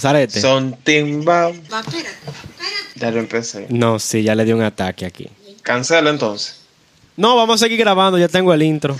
Zarete. 0.00 0.40
Son 0.40 0.76
timba. 0.84 1.52
Ya 2.96 3.10
lo 3.10 3.18
empecé. 3.20 3.66
No, 3.68 3.98
sí, 3.98 4.22
ya 4.22 4.34
le 4.34 4.44
dio 4.44 4.56
un 4.56 4.62
ataque 4.62 5.06
aquí. 5.06 5.28
Cancelo 5.62 6.10
entonces. 6.10 6.60
No, 7.16 7.34
vamos 7.36 7.60
a 7.60 7.64
seguir 7.64 7.78
grabando, 7.80 8.16
ya 8.18 8.28
tengo 8.28 8.52
el 8.54 8.62
intro. 8.62 8.96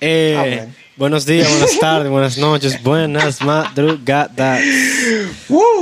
Eh, 0.00 0.34
Ah, 0.36 0.42
bueno. 0.42 0.74
Buenos 0.96 1.26
días, 1.26 1.50
buenas 1.50 1.78
tardes, 1.80 2.10
buenas 2.10 2.38
noches, 2.38 2.82
buenas 2.82 3.42
madrugadas. 3.42 4.62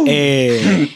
Eh, 0.06 0.88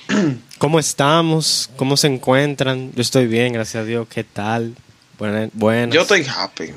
¿Cómo 0.58 0.80
estamos? 0.80 1.70
¿Cómo 1.76 1.96
se 1.96 2.08
encuentran? 2.08 2.90
Yo 2.96 3.02
estoy 3.02 3.26
bien, 3.28 3.52
gracias 3.52 3.82
a 3.82 3.84
Dios. 3.84 4.08
¿Qué 4.12 4.24
tal? 4.24 4.74
Buenas. 5.18 5.50
buenas. 5.52 5.94
Yo 5.94 6.02
estoy 6.02 6.26
happy. 6.26 6.72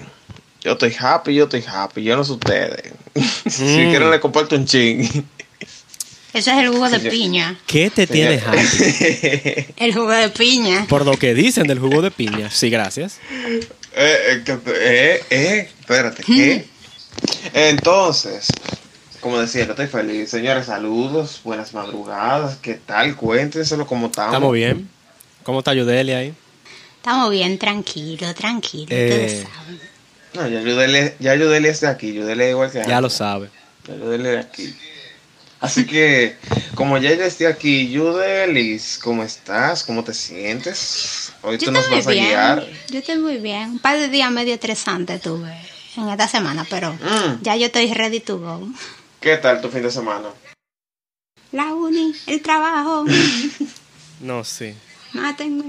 Yo 0.63 0.73
estoy 0.73 0.95
happy, 0.99 1.33
yo 1.33 1.45
estoy 1.45 1.63
happy. 1.67 2.03
Yo 2.03 2.15
no 2.15 2.23
sé 2.23 2.33
ustedes. 2.33 2.93
si 3.49 3.63
Mm. 3.63 3.89
quieren 3.89 4.11
le 4.11 4.19
comparto 4.19 4.55
un 4.55 4.65
ching. 4.65 5.01
Ese 6.33 6.51
es 6.51 6.57
el 6.59 6.69
jugo 6.69 6.89
de 6.89 6.97
Señor. 6.97 7.11
piña. 7.11 7.59
¿Qué 7.67 7.89
te 7.89 8.07
tienes 8.07 8.41
happy? 8.45 8.59
El 9.77 9.93
jugo 9.93 10.11
de 10.11 10.29
piña. 10.29 10.85
Por 10.87 11.03
lo 11.05 11.17
que 11.17 11.33
dicen 11.33 11.67
del 11.67 11.79
jugo 11.79 12.01
de 12.01 12.09
piña. 12.09 12.49
Sí, 12.49 12.69
gracias. 12.69 13.17
eh, 13.93 14.41
eh, 14.45 14.59
eh, 14.65 15.23
eh, 15.29 15.69
espérate, 15.81 16.23
¿qué? 16.23 16.65
Entonces, 17.53 18.47
como 19.19 19.39
decía, 19.39 19.65
yo 19.65 19.71
estoy 19.71 19.87
feliz. 19.87 20.29
Señores, 20.29 20.67
saludos, 20.67 21.41
buenas 21.43 21.73
madrugadas. 21.73 22.57
¿Qué 22.61 22.75
tal? 22.75 23.15
Cuéntenselo 23.17 23.85
cómo 23.85 24.07
estamos. 24.07 24.33
¿Estamos 24.33 24.53
bien? 24.53 24.89
¿Cómo 25.43 25.59
está 25.59 25.73
Yudeli 25.73 26.13
ahí? 26.13 26.33
Estamos 26.97 27.29
bien, 27.31 27.57
tranquilo, 27.57 28.33
tranquilo. 28.35 28.87
Eh, 28.89 29.09
Ustedes 29.09 29.47
saben. 29.53 29.90
No, 30.33 30.47
ya 30.47 30.61
Yudeli, 30.61 31.13
ya 31.19 31.35
Yudeli 31.35 31.67
es 31.67 31.81
de 31.81 31.87
aquí. 31.87 32.13
Yudeli 32.13 32.43
es 32.45 32.49
igual 32.51 32.71
que 32.71 32.77
Ya 32.79 32.83
antes. 32.83 33.01
lo 33.01 33.09
sabe. 33.09 33.49
Ya 33.87 33.95
Yudeli 33.95 34.23
es 34.27 34.31
de 34.33 34.39
aquí. 34.39 34.75
Así 35.59 35.85
que, 35.85 36.37
como 36.73 36.97
ya 36.97 37.13
yo 37.13 37.23
estoy 37.23 37.45
aquí, 37.45 37.91
Yudelis, 37.91 38.97
¿cómo 39.03 39.21
estás? 39.23 39.83
¿Cómo 39.83 40.03
te 40.03 40.11
sientes? 40.13 41.33
Hoy 41.43 41.59
Yo 41.59 41.65
tú 41.67 41.71
nos 41.71 41.83
estoy 41.83 41.91
muy 41.97 41.99
vas 41.99 42.07
a 42.07 42.11
bien. 42.11 42.25
guiar. 42.25 42.67
Yo 42.89 42.99
estoy 42.99 43.17
muy 43.19 43.37
bien. 43.37 43.69
Un 43.71 43.79
par 43.79 43.99
de 43.99 44.07
días 44.07 44.31
medio 44.31 44.55
estresantes 44.55 45.21
tuve 45.21 45.55
en 45.97 46.09
esta 46.09 46.27
semana, 46.27 46.65
pero 46.67 46.93
Mm. 46.93 47.41
ya 47.43 47.55
yo 47.57 47.67
estoy 47.67 47.93
ready 47.93 48.21
to 48.21 48.39
go. 48.39 48.67
¿Qué 49.19 49.37
tal 49.37 49.61
tu 49.61 49.69
fin 49.69 49.83
de 49.83 49.91
semana? 49.91 50.29
La 51.51 51.65
uni, 51.75 52.13
el 52.27 52.41
trabajo. 52.41 53.05
No, 54.21 54.43
sí. 54.43 54.73
Mátenme. 55.13 55.65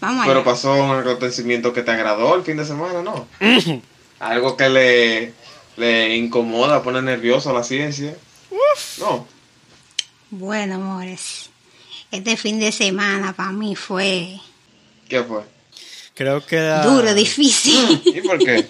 Vamos 0.00 0.26
Pero 0.26 0.44
pasó 0.44 0.74
un 0.74 0.98
acontecimiento 0.98 1.72
que 1.72 1.82
te 1.82 1.90
agradó 1.90 2.34
el 2.34 2.42
fin 2.42 2.56
de 2.56 2.64
semana, 2.64 3.02
¿no? 3.02 3.26
Algo 4.18 4.56
que 4.56 4.68
le, 4.68 5.32
le 5.76 6.16
incomoda, 6.16 6.82
pone 6.82 7.02
nervioso 7.02 7.50
a 7.50 7.52
la 7.52 7.62
ciencia. 7.62 8.16
No. 8.98 9.26
Bueno, 10.30 10.76
amores. 10.76 11.50
Este 12.10 12.36
fin 12.36 12.58
de 12.58 12.72
semana 12.72 13.32
para 13.32 13.52
mí 13.52 13.74
fue 13.74 14.38
¿Qué 15.12 15.22
fue? 15.22 15.42
Creo 16.14 16.44
que 16.44 16.56
la, 16.56 16.86
duro, 16.86 17.12
difícil. 17.14 18.00
¿Y 18.04 18.22
por 18.22 18.38
qué? 18.38 18.66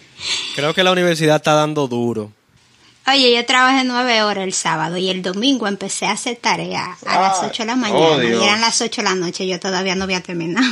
creo 0.56 0.74
que 0.74 0.82
la 0.82 0.90
universidad 0.90 1.36
está 1.36 1.54
dando 1.54 1.86
duro. 1.86 2.32
Oye, 3.06 3.34
yo 3.34 3.44
trabajé 3.44 3.84
nueve 3.84 4.22
horas 4.22 4.44
el 4.44 4.52
sábado 4.52 4.96
y 4.96 5.10
el 5.10 5.22
domingo 5.22 5.66
empecé 5.66 6.06
a 6.06 6.12
hacer 6.12 6.36
tarea 6.36 6.96
a 7.04 7.20
las 7.20 7.42
ocho 7.42 7.62
de 7.64 7.66
la 7.66 7.72
oh, 7.74 7.76
mañana 7.76 8.24
y 8.24 8.28
Dios. 8.28 8.42
eran 8.42 8.60
las 8.60 8.80
ocho 8.80 9.02
de 9.02 9.08
la 9.08 9.14
noche 9.16 9.44
y 9.44 9.48
yo 9.48 9.58
todavía 9.58 9.94
no 9.96 10.04
había 10.04 10.20
terminado. 10.20 10.66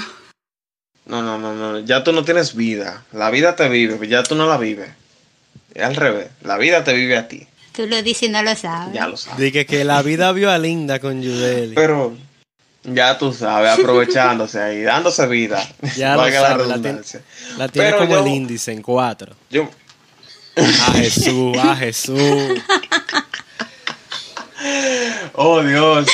No, 1.07 1.23
no, 1.23 1.39
no, 1.39 1.55
no. 1.55 1.81
Ya 1.81 2.05
tú 2.05 2.13
no 2.13 2.25
tienes 2.25 2.55
vida. 2.55 3.03
La 3.13 3.31
vida 3.31 3.57
te 3.57 3.69
vive, 3.69 4.07
ya 4.07 4.23
tú 4.23 4.37
no 4.37 4.47
la 4.47 4.59
vives. 4.59 4.91
Es 5.75 5.83
al 5.83 5.97
revés. 5.97 6.29
La 6.43 6.57
vida 6.57 6.85
te 6.85 6.93
vive 6.93 7.17
a 7.17 7.27
ti. 7.27 7.47
Tú 7.73 7.87
lo 7.87 8.01
dices 8.03 8.25
y 8.25 8.29
no 8.29 8.43
lo 8.43 8.55
sabes. 8.55 8.95
Ya 8.95 9.09
lo 9.09 9.17
sabes. 9.17 9.39
Dije 9.41 9.67
que 9.67 9.85
la 9.85 10.03
vida 10.03 10.31
vio 10.33 10.51
a 10.51 10.59
Linda 10.59 11.01
con 11.01 11.21
Yudeli. 11.23 11.75
Pero 11.75 12.17
ya 12.85 13.19
tú 13.19 13.33
sabes, 13.33 13.73
aprovechándose 13.73 14.61
ahí, 14.61 14.83
dándose 14.83 15.27
vida. 15.27 15.67
Ya 15.97 16.13
lo 16.15 16.19
Valga 16.23 16.41
la 16.43 16.49
sabe, 16.49 16.59
la, 16.59 16.75
tiene, 16.75 16.83
redundancia. 16.83 17.23
la 17.59 17.69
tiene 17.69 17.97
como 17.97 18.11
yo- 18.11 18.21
el 18.21 18.29
índice 18.29 18.73
en 18.73 18.83
cuatro. 18.83 19.35
Yo, 19.51 19.69
A 20.57 20.93
Jesús, 20.93 21.57
a 21.59 21.77
Jesús. 21.77 22.19
Oh, 25.35 25.63
Dios. 25.63 26.07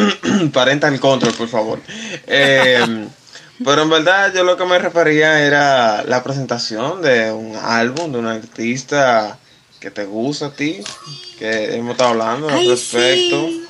Parental 0.52 0.98
control, 1.00 1.34
por 1.34 1.48
favor. 1.48 1.80
Eh, 2.26 3.06
pero 3.62 3.82
en 3.82 3.90
verdad 3.90 4.32
yo 4.34 4.42
lo 4.42 4.56
que 4.56 4.64
me 4.64 4.78
refería 4.78 5.44
era 5.44 6.02
la 6.04 6.22
presentación 6.22 7.02
de 7.02 7.30
un 7.30 7.56
álbum 7.56 8.10
de 8.10 8.18
un 8.18 8.26
artista 8.26 9.38
que 9.80 9.90
te 9.90 10.04
gusta 10.04 10.46
a 10.46 10.52
ti, 10.52 10.80
que 11.38 11.74
hemos 11.74 11.92
estado 11.92 12.10
hablando 12.10 12.48
al 12.48 12.66
respecto. 12.66 13.48
sí. 13.48 13.66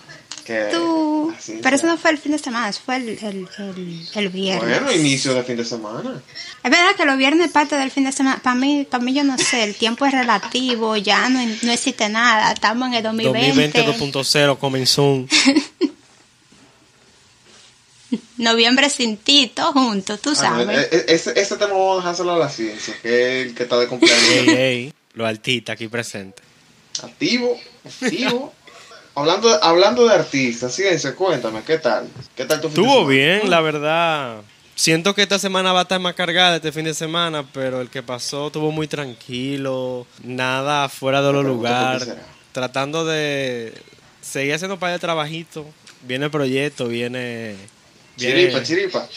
Que, 0.50 0.69
Tú. 0.72 1.33
así 1.38 1.61
Pero 1.62 1.77
eso 1.77 1.87
no 1.87 1.97
fue 1.97 2.11
el 2.11 2.19
fin 2.19 2.33
de 2.33 2.38
semana, 2.38 2.69
eso 2.71 2.81
fue 2.84 2.97
el, 2.97 3.09
el, 3.11 3.49
el, 3.59 4.06
el 4.16 4.28
viernes. 4.31 4.81
Bueno, 4.81 4.91
inicio 4.93 5.33
de 5.33 5.44
fin 5.44 5.56
de 5.56 5.65
semana. 5.65 6.21
Es 6.65 6.71
verdad 6.71 6.97
que 6.97 7.05
los 7.05 7.16
viernes 7.16 7.47
es 7.47 7.53
parte 7.53 7.77
del 7.77 7.93
fin 7.93 8.03
de 8.03 8.11
semana. 8.11 8.41
Para 8.43 8.56
mí, 8.56 8.84
para 8.91 9.00
mí 9.05 9.15
yo 9.15 9.22
no 9.22 9.38
sé, 9.38 9.62
el 9.62 9.77
tiempo 9.77 10.06
es 10.06 10.12
relativo, 10.12 10.97
ya 10.97 11.28
no, 11.28 11.38
no 11.62 11.71
existe 11.71 12.09
nada. 12.09 12.50
Estamos 12.50 12.88
en 12.88 12.94
el 12.94 13.03
2020. 13.05 13.78
2020 13.81 13.87
2.0 14.16 14.59
comenzó. 14.59 15.25
Noviembre 18.38 18.91
sin 18.91 19.17
ti, 19.19 19.53
todos 19.55 19.72
juntos, 19.75 20.21
tú 20.21 20.31
Ah, 20.31 20.32
no, 20.32 20.65
sabes. 20.65 20.88
e- 20.91 20.97
e- 20.97 21.15
ese, 21.15 21.38
ese 21.41 21.56
tema 21.56 21.75
vamos 21.75 21.94
a 21.99 22.00
dejárselo 22.00 22.32
a 22.32 22.38
la 22.38 22.49
ciencia, 22.49 22.94
que 23.00 23.09
es 23.43 23.47
el 23.49 23.55
que 23.55 23.62
está 23.65 23.78
de 23.78 23.87
cumpleaños. 23.87 24.49
ey, 24.49 24.93
los 25.12 25.28
artistas 25.28 25.75
aquí 25.75 25.87
presentes. 25.88 26.44
Activo, 27.03 27.56
activo. 27.84 28.53
Hablando, 29.15 29.62
hablando 29.62 30.06
de 30.06 30.15
artistas, 30.15 30.75
ciencia, 30.75 31.15
cuéntame, 31.15 31.62
¿qué 31.66 31.78
tal? 31.78 32.09
¿Qué 32.37 32.44
tal 32.44 32.60
tu 32.60 32.69
fin 32.69 32.76
de 32.76 32.82
Estuvo 32.88 33.06
bien, 33.06 33.50
la 33.50 33.60
verdad. 33.60 34.37
Siento 34.75 35.15
que 35.15 35.22
esta 35.22 35.38
semana 35.38 35.72
va 35.72 35.81
a 35.81 35.82
estar 35.82 36.00
más 36.00 36.15
cargada 36.15 36.56
este 36.56 36.72
fin 36.72 36.84
de 36.84 36.94
semana, 36.94 37.44
pero 37.53 37.81
el 37.82 37.91
que 37.91 38.03
pasó 38.03 38.47
estuvo 38.47 38.70
muy 38.72 38.88
tranquilo, 38.88 40.06
nada 40.22 40.88
fuera 40.88 41.20
de 41.20 41.32
los 41.32 41.44
lugares, 41.44 42.09
tratando 42.53 43.04
de 43.04 43.75
seguir 44.22 44.54
haciendo 44.54 44.75
un 44.75 44.81
par 44.81 44.93
de 44.93 44.99
trabajitos. 44.99 45.66
Viene 46.03 46.25
el 46.26 46.31
proyecto, 46.31 46.88
viene... 46.88 47.56
viene- 48.16 48.41
Chiripa, 48.41 48.62
chiripa. 48.62 49.09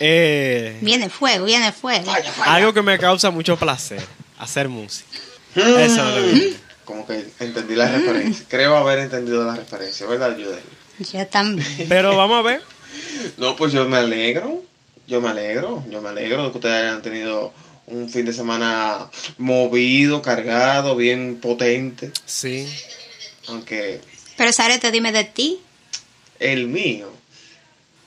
eh, 0.00 0.76
Viene 0.80 1.08
fuego, 1.08 1.44
viene 1.44 1.70
fuego. 1.70 2.04
Falla, 2.10 2.32
falla. 2.32 2.54
algo 2.54 2.72
que 2.72 2.82
me 2.82 2.98
causa 2.98 3.30
mucho 3.30 3.56
placer, 3.56 4.02
hacer 4.38 4.68
música. 4.68 5.06
Eso 5.54 5.68
es 5.76 5.96
lo 5.96 6.14
que 6.14 6.20
viene. 6.32 6.56
Como 6.84 7.06
que 7.06 7.24
entendí 7.40 7.74
la 7.74 7.90
referencia. 7.90 8.44
Creo 8.48 8.76
haber 8.76 8.98
entendido 9.00 9.44
la 9.44 9.54
referencia, 9.56 10.06
¿verdad, 10.06 10.36
Yudel? 10.36 10.60
Yo 11.12 11.26
también. 11.28 11.66
Pero 11.88 12.16
vamos 12.16 12.38
a 12.38 12.42
ver. 12.42 12.62
No, 13.36 13.56
pues 13.56 13.72
yo 13.72 13.88
me 13.88 13.96
alegro. 13.98 14.62
Yo 15.06 15.20
me 15.20 15.28
alegro. 15.30 15.84
Yo 15.90 16.00
me 16.02 16.08
alegro 16.08 16.44
de 16.44 16.50
que 16.50 16.58
ustedes 16.58 16.82
hayan 16.82 17.02
tenido 17.02 17.52
un 17.86 18.08
fin 18.08 18.24
de 18.24 18.32
semana 18.32 19.10
movido, 19.38 20.22
cargado, 20.22 20.96
bien 20.96 21.36
potente. 21.40 22.10
Sí. 22.26 22.66
Aunque 23.48 24.00
Pero 24.36 24.52
Sarete, 24.52 24.90
dime 24.90 25.12
de 25.12 25.24
ti. 25.24 25.60
el 26.38 26.66
mío. 26.68 27.10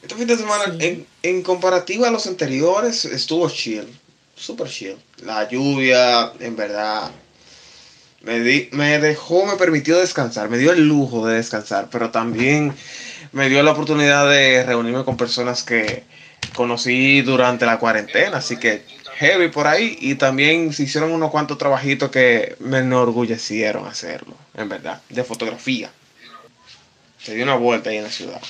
Este 0.02 0.16
fin 0.16 0.28
de 0.28 0.38
semana, 0.38 0.75
en, 0.80 1.08
en 1.24 1.41
comparativa 1.41 2.08
a 2.08 2.12
los 2.12 2.28
anteriores, 2.28 3.06
estuvo 3.06 3.50
chill. 3.50 3.88
Super 4.35 4.69
chill. 4.69 4.97
La 5.24 5.47
lluvia, 5.50 6.31
en 6.40 6.56
verdad, 6.56 7.09
me, 8.25 8.40
di- 8.40 8.69
me 8.72 9.00
dejó, 9.00 9.46
me 9.46 9.56
permitió 9.56 9.97
descansar. 10.00 10.50
Me 10.50 10.58
dio 10.58 10.72
el 10.72 10.88
lujo 10.88 11.25
de 11.28 11.36
descansar, 11.36 11.88
pero 11.91 12.09
también 12.12 12.74
me 13.31 13.50
dio 13.50 13.62
la 13.63 13.72
oportunidad 13.72 14.30
de 14.30 14.63
reunirme 14.63 15.03
con 15.03 15.18
personas 15.18 15.63
que 15.63 16.03
conocí 16.56 17.22
durante 17.22 17.66
la 17.66 17.80
cuarentena. 17.80 18.38
Así 18.38 18.58
que 18.58 18.84
heavy 19.18 19.50
por 19.50 19.68
ahí. 19.68 19.97
Y 20.02 20.16
también 20.16 20.74
se 20.74 20.84
hicieron 20.84 21.12
unos 21.12 21.31
cuantos 21.31 21.58
trabajitos 21.58 22.11
que 22.11 22.55
me 22.59 22.79
enorgullecieron 22.79 23.88
hacerlo, 23.88 24.35
en 24.55 24.70
verdad, 24.70 25.02
de 25.09 25.23
fotografía. 25.23 25.91
Se 27.22 27.34
dio 27.34 27.44
una 27.44 27.55
vuelta 27.55 27.90
ahí 27.90 27.97
en 27.97 28.03
la 28.03 28.11
ciudad. 28.11 28.41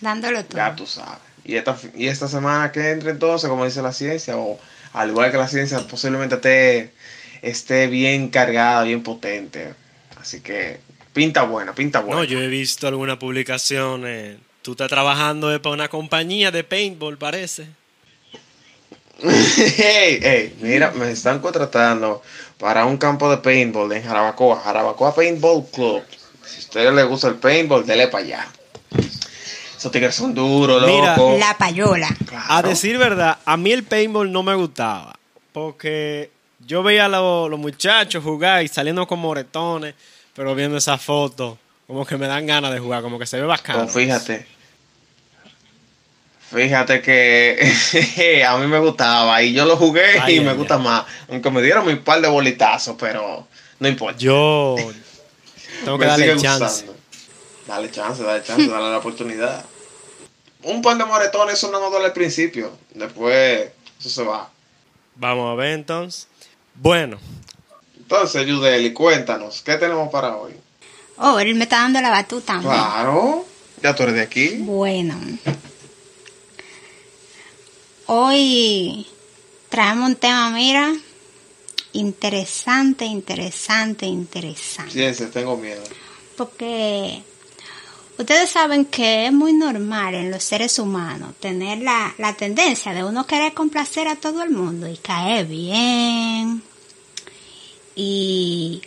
Dándolo 0.00 0.44
todo. 0.44 0.58
Ya 0.58 0.74
tú 0.76 0.86
sabes. 0.86 1.18
Y 1.44 1.56
esta, 1.56 1.76
y 1.96 2.06
esta 2.06 2.28
semana 2.28 2.70
que 2.70 2.90
entre 2.90 3.10
entonces, 3.10 3.48
como 3.48 3.64
dice 3.64 3.82
la 3.82 3.92
ciencia, 3.92 4.36
o 4.36 4.58
al 4.92 5.10
igual 5.10 5.30
que 5.32 5.38
la 5.38 5.48
ciencia, 5.48 5.80
posiblemente 5.80 6.36
esté, 6.36 6.92
esté 7.42 7.88
bien 7.88 8.28
cargada, 8.28 8.84
bien 8.84 9.02
potente. 9.02 9.74
Así 10.20 10.40
que 10.40 10.78
pinta 11.12 11.42
buena, 11.42 11.74
pinta 11.74 12.00
buena. 12.00 12.20
No, 12.20 12.24
yo 12.24 12.40
he 12.40 12.46
visto 12.48 12.86
alguna 12.86 13.18
publicación. 13.18 14.04
eh, 14.06 14.38
tú 14.62 14.72
estás 14.72 14.88
trabajando 14.88 15.52
eh, 15.52 15.58
para 15.58 15.74
una 15.74 15.88
compañía 15.88 16.50
de 16.50 16.64
paintball, 16.64 17.18
parece. 17.18 17.66
hey, 19.22 20.18
hey, 20.22 20.56
mira, 20.60 20.90
me 20.92 21.10
están 21.10 21.38
contratando 21.40 22.22
para 22.58 22.84
un 22.86 22.96
campo 22.96 23.30
de 23.30 23.36
paintball 23.38 23.92
en 23.92 24.02
Jarabacoa, 24.02 24.60
Jarabacoa 24.60 25.14
Paintball 25.14 25.64
Club. 25.72 26.02
Si 26.44 26.56
a 26.56 26.60
ustedes 26.60 26.92
les 26.94 27.06
gusta 27.06 27.28
el 27.28 27.36
paintball, 27.36 27.86
dele 27.86 28.08
para 28.08 28.24
allá. 28.24 28.48
Esos 29.76 29.90
tigres 29.92 30.14
son 30.14 30.32
duros, 30.34 30.84
Mira, 30.86 31.16
loco. 31.16 31.36
La 31.38 31.56
payola. 31.58 32.08
Claro. 32.26 32.44
A 32.48 32.62
decir 32.62 32.98
verdad, 32.98 33.38
a 33.44 33.56
mí 33.56 33.72
el 33.72 33.82
paintball 33.84 34.30
no 34.30 34.42
me 34.42 34.54
gustaba. 34.54 35.16
porque 35.52 36.30
yo 36.66 36.82
veía 36.82 37.06
a 37.06 37.08
lo- 37.08 37.48
los 37.48 37.58
muchachos 37.58 38.22
jugar 38.22 38.62
y 38.62 38.68
saliendo 38.68 39.06
con 39.06 39.18
moretones, 39.18 39.94
pero 40.34 40.54
viendo 40.54 40.76
esa 40.78 40.98
foto, 40.98 41.58
como 41.86 42.04
que 42.06 42.16
me 42.16 42.26
dan 42.26 42.46
ganas 42.46 42.72
de 42.72 42.78
jugar, 42.78 43.02
como 43.02 43.18
que 43.18 43.26
se 43.26 43.38
ve 43.40 43.46
bacano. 43.46 43.80
Pues 43.84 43.94
fíjate. 43.94 44.46
Fíjate 46.50 47.00
que 47.00 48.44
a 48.46 48.58
mí 48.58 48.66
me 48.66 48.78
gustaba 48.78 49.42
y 49.42 49.54
yo 49.54 49.64
lo 49.64 49.76
jugué 49.76 50.20
Ay, 50.20 50.36
y 50.36 50.40
me 50.40 50.52
gusta 50.52 50.76
más. 50.78 51.04
Aunque 51.30 51.50
me 51.50 51.62
dieron 51.62 51.86
mi 51.86 51.96
par 51.96 52.20
de 52.20 52.28
bolitazos, 52.28 52.94
pero 52.98 53.46
no 53.78 53.88
importa. 53.88 54.18
Yo 54.18 54.76
tengo 55.84 55.98
que 55.98 56.04
darle 56.06 56.36
chance. 56.36 56.64
gustando. 56.84 56.96
Dale 57.66 57.90
chance, 57.90 58.22
dale 58.22 58.42
chance, 58.44 58.66
dale 58.68 58.90
la 58.90 58.98
oportunidad. 58.98 59.64
Un 60.64 60.82
par 60.82 60.98
de 60.98 61.04
moretones, 61.06 61.54
eso 61.54 61.70
no 61.70 61.80
nos 61.80 61.90
duele 61.90 62.06
al 62.06 62.12
principio. 62.12 62.76
Después, 62.92 63.70
eso 63.98 64.10
se 64.10 64.22
va. 64.22 64.50
Vamos 65.14 65.50
a 65.50 65.54
ver 65.54 65.72
entonces. 65.72 66.28
Bueno, 66.74 67.18
Entonces, 67.96 68.46
Yudeli, 68.46 68.92
cuéntanos, 68.92 69.62
¿qué 69.62 69.76
tenemos 69.76 70.10
para 70.10 70.36
hoy? 70.36 70.52
Oh, 71.18 71.38
él 71.38 71.54
me 71.54 71.64
está 71.64 71.78
dando 71.78 72.00
la 72.00 72.10
batuta. 72.10 72.58
Claro, 72.60 73.46
ya 73.82 73.94
tú 73.94 74.02
eres 74.02 74.14
de 74.16 74.22
aquí. 74.22 74.56
Bueno. 74.58 75.14
Hoy 78.06 79.06
traemos 79.68 80.08
un 80.10 80.16
tema, 80.16 80.50
mira, 80.50 80.92
interesante, 81.92 83.04
interesante, 83.04 84.06
interesante. 84.06 84.92
Fíjense, 84.92 85.26
tengo 85.28 85.56
miedo. 85.56 85.82
Porque 86.36 87.22
ustedes 88.22 88.50
saben 88.50 88.84
que 88.86 89.26
es 89.26 89.32
muy 89.32 89.52
normal 89.52 90.14
en 90.14 90.30
los 90.30 90.42
seres 90.42 90.78
humanos 90.78 91.34
tener 91.38 91.78
la, 91.78 92.14
la 92.18 92.34
tendencia 92.34 92.92
de 92.92 93.04
uno 93.04 93.26
querer 93.26 93.54
complacer 93.54 94.08
a 94.08 94.16
todo 94.16 94.42
el 94.42 94.50
mundo 94.50 94.88
y 94.88 94.96
caer 94.96 95.46
bien 95.46 96.62
y 97.94 98.82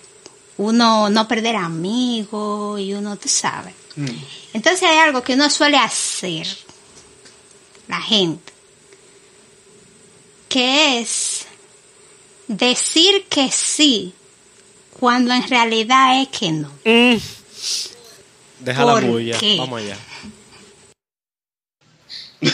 uno 0.58 1.10
no 1.10 1.28
perder 1.28 1.56
amigos 1.56 2.80
y 2.80 2.94
uno, 2.94 3.18
tú 3.18 3.30
sabes. 3.30 3.74
Mm. 3.96 4.08
Entonces 4.54 4.84
hay 4.84 4.98
algo 4.98 5.22
que 5.22 5.34
uno 5.34 5.50
suele 5.50 5.78
hacer, 5.78 6.48
la 7.88 8.02
gente, 8.02 8.54
que 10.50 11.00
es 11.00 11.46
decir 12.48 13.26
que 13.30 13.52
sí 13.52 14.14
cuando 15.00 15.34
en 15.34 15.48
realidad 15.48 16.22
es 16.22 16.30
que 16.30 16.52
no. 16.52 16.70
mm, 16.86 17.18
deja 18.60 18.86
la 18.86 18.94
¿Por 18.94 19.06
bulla. 19.06 19.38
qué? 19.38 19.58
Vamos 19.58 19.82
allá. 19.82 19.98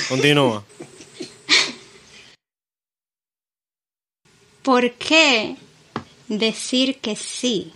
Continúa. 0.10 0.64
¿Por 4.64 4.92
qué 4.94 5.58
decir 6.28 7.00
que 7.00 7.16
sí 7.16 7.74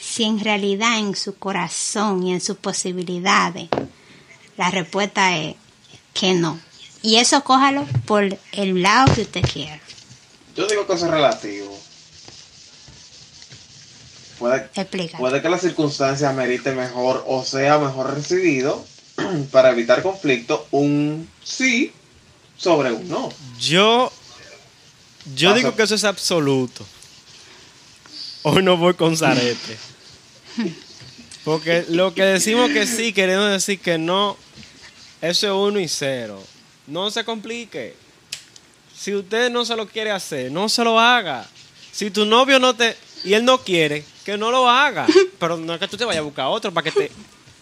si 0.00 0.24
en 0.24 0.40
realidad 0.40 0.98
en 0.98 1.14
su 1.14 1.36
corazón 1.36 2.26
y 2.26 2.32
en 2.32 2.40
sus 2.40 2.56
posibilidades 2.56 3.68
la 4.56 4.70
respuesta 4.70 5.36
es 5.36 5.56
que 6.14 6.32
no? 6.34 6.58
Y 7.02 7.16
eso 7.16 7.44
cójalo 7.44 7.86
por 8.06 8.38
el 8.52 8.82
lado 8.82 9.14
que 9.14 9.22
usted 9.22 9.42
quiera. 9.42 9.78
Yo 10.56 10.66
digo 10.66 10.86
que 10.86 10.94
eso 10.94 11.04
es 11.04 11.10
relativo. 11.10 11.78
Puede, 15.18 15.42
que 15.42 15.48
la 15.48 15.58
circunstancia 15.58 16.32
merite 16.32 16.72
mejor 16.72 17.24
o 17.26 17.44
sea 17.44 17.78
mejor 17.78 18.14
recibido 18.14 18.84
para 19.50 19.70
evitar 19.70 20.02
conflicto 20.02 20.66
un 20.70 21.28
sí 21.42 21.92
sobre 22.56 22.92
un 22.92 23.08
no. 23.08 23.30
Yo, 23.58 24.12
yo 25.34 25.54
digo 25.54 25.74
que 25.74 25.82
eso 25.82 25.94
es 25.94 26.04
absoluto. 26.04 26.84
Hoy 28.42 28.62
no 28.62 28.76
voy 28.76 28.94
con 28.94 29.16
zarete. 29.16 29.76
Porque 31.44 31.84
lo 31.88 32.14
que 32.14 32.24
decimos 32.24 32.70
que 32.70 32.86
sí, 32.86 33.12
queremos 33.12 33.50
decir 33.50 33.78
que 33.78 33.98
no, 33.98 34.36
eso 35.20 35.46
es 35.46 35.52
uno 35.52 35.80
y 35.80 35.88
cero. 35.88 36.42
No 36.86 37.10
se 37.10 37.24
complique. 37.24 37.94
Si 38.94 39.14
usted 39.14 39.50
no 39.50 39.64
se 39.64 39.76
lo 39.76 39.86
quiere 39.86 40.10
hacer, 40.10 40.50
no 40.52 40.68
se 40.68 40.84
lo 40.84 40.98
haga. 40.98 41.46
Si 41.92 42.10
tu 42.10 42.24
novio 42.24 42.58
no 42.58 42.74
te... 42.74 42.96
Y 43.24 43.34
él 43.34 43.44
no 43.44 43.58
quiere, 43.58 44.04
que 44.24 44.36
no 44.38 44.50
lo 44.50 44.68
haga. 44.68 45.06
Pero 45.38 45.56
no 45.56 45.74
es 45.74 45.80
que 45.80 45.88
tú 45.88 45.96
te 45.96 46.04
vayas 46.04 46.20
a 46.20 46.24
buscar 46.24 46.46
otro 46.46 46.72
para 46.72 46.90
que 46.90 46.92
te... 46.92 47.10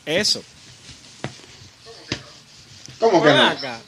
Eso. 0.06 0.43
¿Cómo 2.99 3.23
que 3.23 3.31
no? 3.31 3.43
acá. 3.43 3.79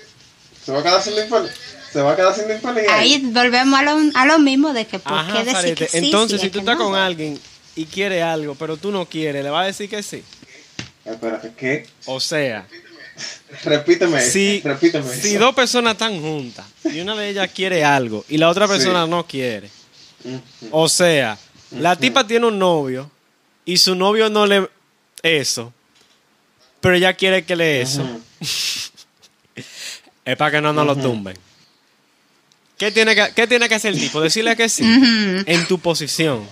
Se 0.64 0.72
va 0.72 0.80
a 0.80 0.82
quedar 0.82 1.02
sin 1.02 1.12
infeliz. 1.14 1.50
Se 1.92 2.00
va 2.02 2.12
a 2.12 2.16
quedar 2.16 2.34
sin 2.34 2.50
infeliz. 2.50 2.88
Ahí 2.90 3.20
volvemos 3.32 3.78
a 3.78 3.82
lo, 3.82 3.96
a 4.14 4.26
lo 4.26 4.38
mismo 4.38 4.72
de 4.72 4.86
que 4.86 4.98
por 4.98 5.12
Ajá, 5.12 5.32
qué 5.44 5.44
decir 5.52 5.74
que 5.76 5.88
sí. 5.88 5.98
Entonces, 5.98 6.40
si 6.40 6.46
es 6.48 6.52
tú 6.52 6.60
estás 6.60 6.76
no? 6.78 6.84
con 6.86 6.94
alguien 6.96 7.38
y 7.76 7.84
quiere 7.86 8.22
algo, 8.22 8.54
pero 8.54 8.76
tú 8.76 8.90
no 8.90 9.06
quieres, 9.06 9.44
¿le 9.44 9.50
va 9.50 9.62
a 9.62 9.66
decir 9.66 9.88
que 9.88 10.02
sí? 10.02 10.22
Espérate, 11.04 11.52
¿qué? 11.56 11.86
O 12.06 12.18
sea, 12.18 12.66
Repíteme, 13.62 14.20
si, 14.20 14.60
repíteme. 14.62 15.08
si 15.14 15.34
eso. 15.36 15.38
dos 15.44 15.54
personas 15.54 15.92
están 15.92 16.20
juntas 16.20 16.64
y 16.84 16.98
una 17.00 17.14
de 17.14 17.28
ellas 17.28 17.48
quiere 17.54 17.84
algo 17.84 18.24
y 18.28 18.38
la 18.38 18.48
otra 18.48 18.66
persona 18.66 19.04
Sí. 19.04 19.10
no 19.10 19.24
quiere, 19.26 19.70
o 20.72 20.88
sea, 20.88 21.38
la 21.78 21.96
tipa 21.96 22.26
tiene 22.26 22.46
un 22.46 22.58
novio 22.58 23.10
y 23.64 23.78
su 23.78 23.94
novio 23.94 24.28
no 24.30 24.46
le 24.46 24.68
eso, 25.22 25.72
pero 26.80 26.94
ella 26.94 27.14
quiere 27.14 27.44
que 27.44 27.56
le 27.56 27.80
eso, 27.80 28.02
es 30.24 30.36
para 30.36 30.50
que 30.52 30.60
no 30.60 30.72
nos 30.72 30.86
lo 30.86 30.96
tumben. 30.96 31.36
¿Qué 32.78 32.90
tiene, 32.90 33.14
que, 33.14 33.32
¿Qué 33.34 33.46
tiene 33.46 33.68
que 33.68 33.76
hacer 33.76 33.94
el 33.94 34.00
tipo? 34.00 34.20
Decirle 34.20 34.56
que 34.56 34.68
sí, 34.68 34.84
en 34.84 35.66
tu 35.66 35.78
posición. 35.78 36.46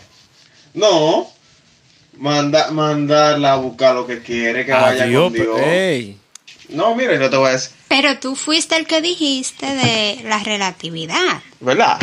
No. 0.73 1.31
Manda, 2.17 2.71
mandarla 2.71 3.55
a 3.55 3.57
buscar 3.57 3.95
lo 3.95 4.07
que 4.07 4.23
quiere, 4.23 4.65
que 4.65 4.73
vaya 4.73 5.05
Adiós, 5.05 5.25
con 5.25 5.33
Dios. 5.33 5.61
ey. 5.63 6.19
No, 6.69 6.95
mire, 6.95 7.19
yo 7.19 7.29
te 7.29 7.37
voy 7.37 7.49
a 7.49 7.53
decir. 7.53 7.73
Pero 7.89 8.19
tú 8.19 8.37
fuiste 8.37 8.77
el 8.77 8.87
que 8.87 9.01
dijiste 9.03 9.67
de 9.67 10.23
la 10.25 10.39
relatividad. 10.39 11.43
¿Verdad? 11.61 11.99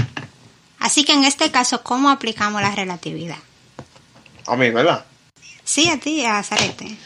Así 0.79 1.03
que 1.03 1.13
en 1.13 1.23
este 1.23 1.51
caso, 1.51 1.83
¿cómo 1.83 2.09
aplicamos 2.09 2.61
la 2.61 2.73
relatividad? 2.73 3.37
A 4.47 4.55
mí, 4.55 4.69
¿verdad? 4.69 5.05
Sí, 5.63 5.89
a 5.89 5.99
ti, 5.99 6.25
a 6.25 6.41
Zarete. 6.41 6.97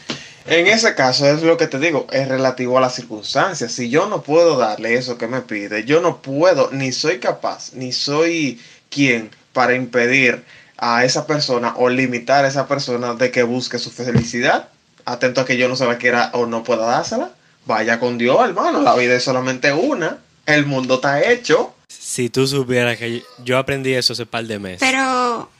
En 0.46 0.66
ese 0.66 0.94
caso 0.94 1.26
es 1.26 1.42
lo 1.42 1.56
que 1.56 1.66
te 1.66 1.78
digo, 1.78 2.06
es 2.10 2.28
relativo 2.28 2.76
a 2.76 2.80
las 2.80 2.94
circunstancias. 2.94 3.72
Si 3.72 3.88
yo 3.88 4.06
no 4.06 4.22
puedo 4.22 4.58
darle 4.58 4.94
eso 4.94 5.16
que 5.16 5.26
me 5.26 5.40
pide, 5.40 5.84
yo 5.84 6.00
no 6.00 6.20
puedo, 6.20 6.70
ni 6.70 6.92
soy 6.92 7.18
capaz, 7.18 7.72
ni 7.72 7.92
soy 7.92 8.60
quien 8.90 9.30
para 9.54 9.74
impedir 9.74 10.44
a 10.76 11.04
esa 11.04 11.26
persona 11.26 11.74
o 11.76 11.88
limitar 11.88 12.44
a 12.44 12.48
esa 12.48 12.68
persona 12.68 13.14
de 13.14 13.30
que 13.30 13.42
busque 13.42 13.78
su 13.78 13.90
felicidad. 13.90 14.68
Atento 15.06 15.40
a 15.40 15.44
que 15.46 15.56
yo 15.56 15.68
no 15.68 15.76
se 15.76 15.86
la 15.86 15.98
quiera 15.98 16.30
o 16.34 16.46
no 16.46 16.62
pueda 16.62 16.86
dársela. 16.86 17.32
Vaya 17.66 17.98
con 17.98 18.18
Dios, 18.18 18.38
hermano. 18.42 18.82
La 18.82 18.94
vida 18.94 19.14
es 19.14 19.24
solamente 19.24 19.72
una. 19.72 20.18
El 20.44 20.66
mundo 20.66 20.96
está 20.96 21.22
hecho. 21.22 21.74
Si 22.14 22.30
tú 22.30 22.46
supieras 22.46 22.96
que 22.96 23.24
yo 23.42 23.58
aprendí 23.58 23.92
eso 23.92 24.12
hace 24.12 24.24
par 24.24 24.44
de 24.44 24.60
meses. 24.60 24.78
Pero 24.78 25.50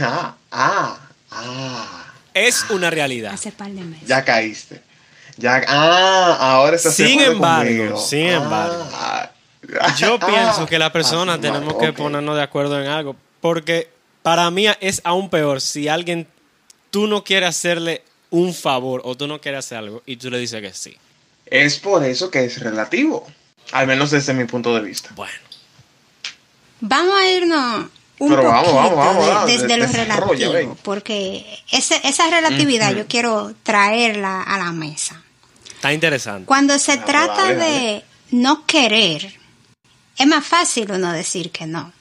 Ah, 0.00 0.34
ah, 0.50 0.98
ah. 1.30 2.04
es 2.32 2.64
una 2.70 2.88
realidad. 2.88 3.34
hace 3.34 3.52
par 3.52 3.70
de 3.70 3.82
meses. 3.82 4.08
Ya 4.08 4.24
caíste. 4.24 4.80
Ya, 5.36 5.62
ah, 5.68 6.38
ahora 6.40 6.76
estás 6.76 6.94
Sin 6.94 7.20
embargo, 7.20 7.68
conmigo. 7.76 7.98
sin 7.98 8.28
embargo, 8.28 8.88
Ah, 8.94 9.30
Yo 9.98 10.16
ah, 10.18 10.26
pienso 10.26 10.66
que 10.66 10.78
la 10.78 10.86
ah, 10.86 10.92
persona 10.94 11.34
ah, 11.34 11.38
tenemos 11.38 11.74
que 11.74 11.92
ponernos 11.92 12.36
de 12.36 12.42
acuerdo 12.42 12.80
en 12.80 12.88
algo. 12.88 13.14
Porque 13.42 13.90
para 14.22 14.50
mí 14.50 14.64
es 14.80 15.02
aún 15.04 15.28
peor 15.28 15.60
si 15.60 15.88
alguien, 15.88 16.26
tú 16.90 17.06
no 17.06 17.22
quieres 17.22 17.50
hacerle 17.50 18.02
un 18.30 18.54
favor 18.54 19.02
o 19.04 19.14
tú 19.14 19.26
no 19.26 19.42
quieres 19.42 19.58
hacer 19.66 19.76
algo 19.76 20.02
y 20.06 20.16
tú 20.16 20.30
le 20.30 20.38
dices 20.38 20.62
que 20.62 20.72
sí. 20.72 20.96
Es 21.44 21.78
por 21.78 22.02
eso 22.02 22.30
que 22.30 22.46
es 22.46 22.60
relativo. 22.60 23.26
Al 23.72 23.86
menos 23.86 24.10
desde 24.10 24.32
mi 24.32 24.46
punto 24.46 24.74
de 24.74 24.80
vista. 24.80 25.10
Bueno, 25.14 25.51
Vamos 26.84 27.14
a 27.16 27.30
irnos 27.30 27.86
un 28.18 28.28
Pero 28.28 28.42
poquito 28.42 28.74
vamos, 28.74 28.74
vamos, 28.96 29.24
de- 29.24 29.30
vamos, 29.32 29.46
desde 29.46 29.66
de- 29.68 29.76
lo 29.78 29.86
relativo, 29.86 30.76
porque 30.82 31.46
ese- 31.70 32.00
esa 32.04 32.28
relatividad 32.28 32.92
yo 32.94 33.06
quiero 33.06 33.54
traerla 33.62 34.42
a 34.42 34.58
la 34.58 34.72
mesa. 34.72 35.22
está 35.74 35.92
interesante. 35.92 36.44
Cuando 36.46 36.78
se 36.78 36.92
Ah, 36.92 37.04
trata 37.04 37.42
dale, 37.42 37.54
de 37.56 37.60
dale. 37.70 38.04
no 38.32 38.66
querer, 38.66 39.34
es 40.18 40.26
más 40.26 40.44
fácil 40.46 40.90
uno 40.92 41.12
decir 41.12 41.50
que 41.50 41.66
no, 41.66 41.92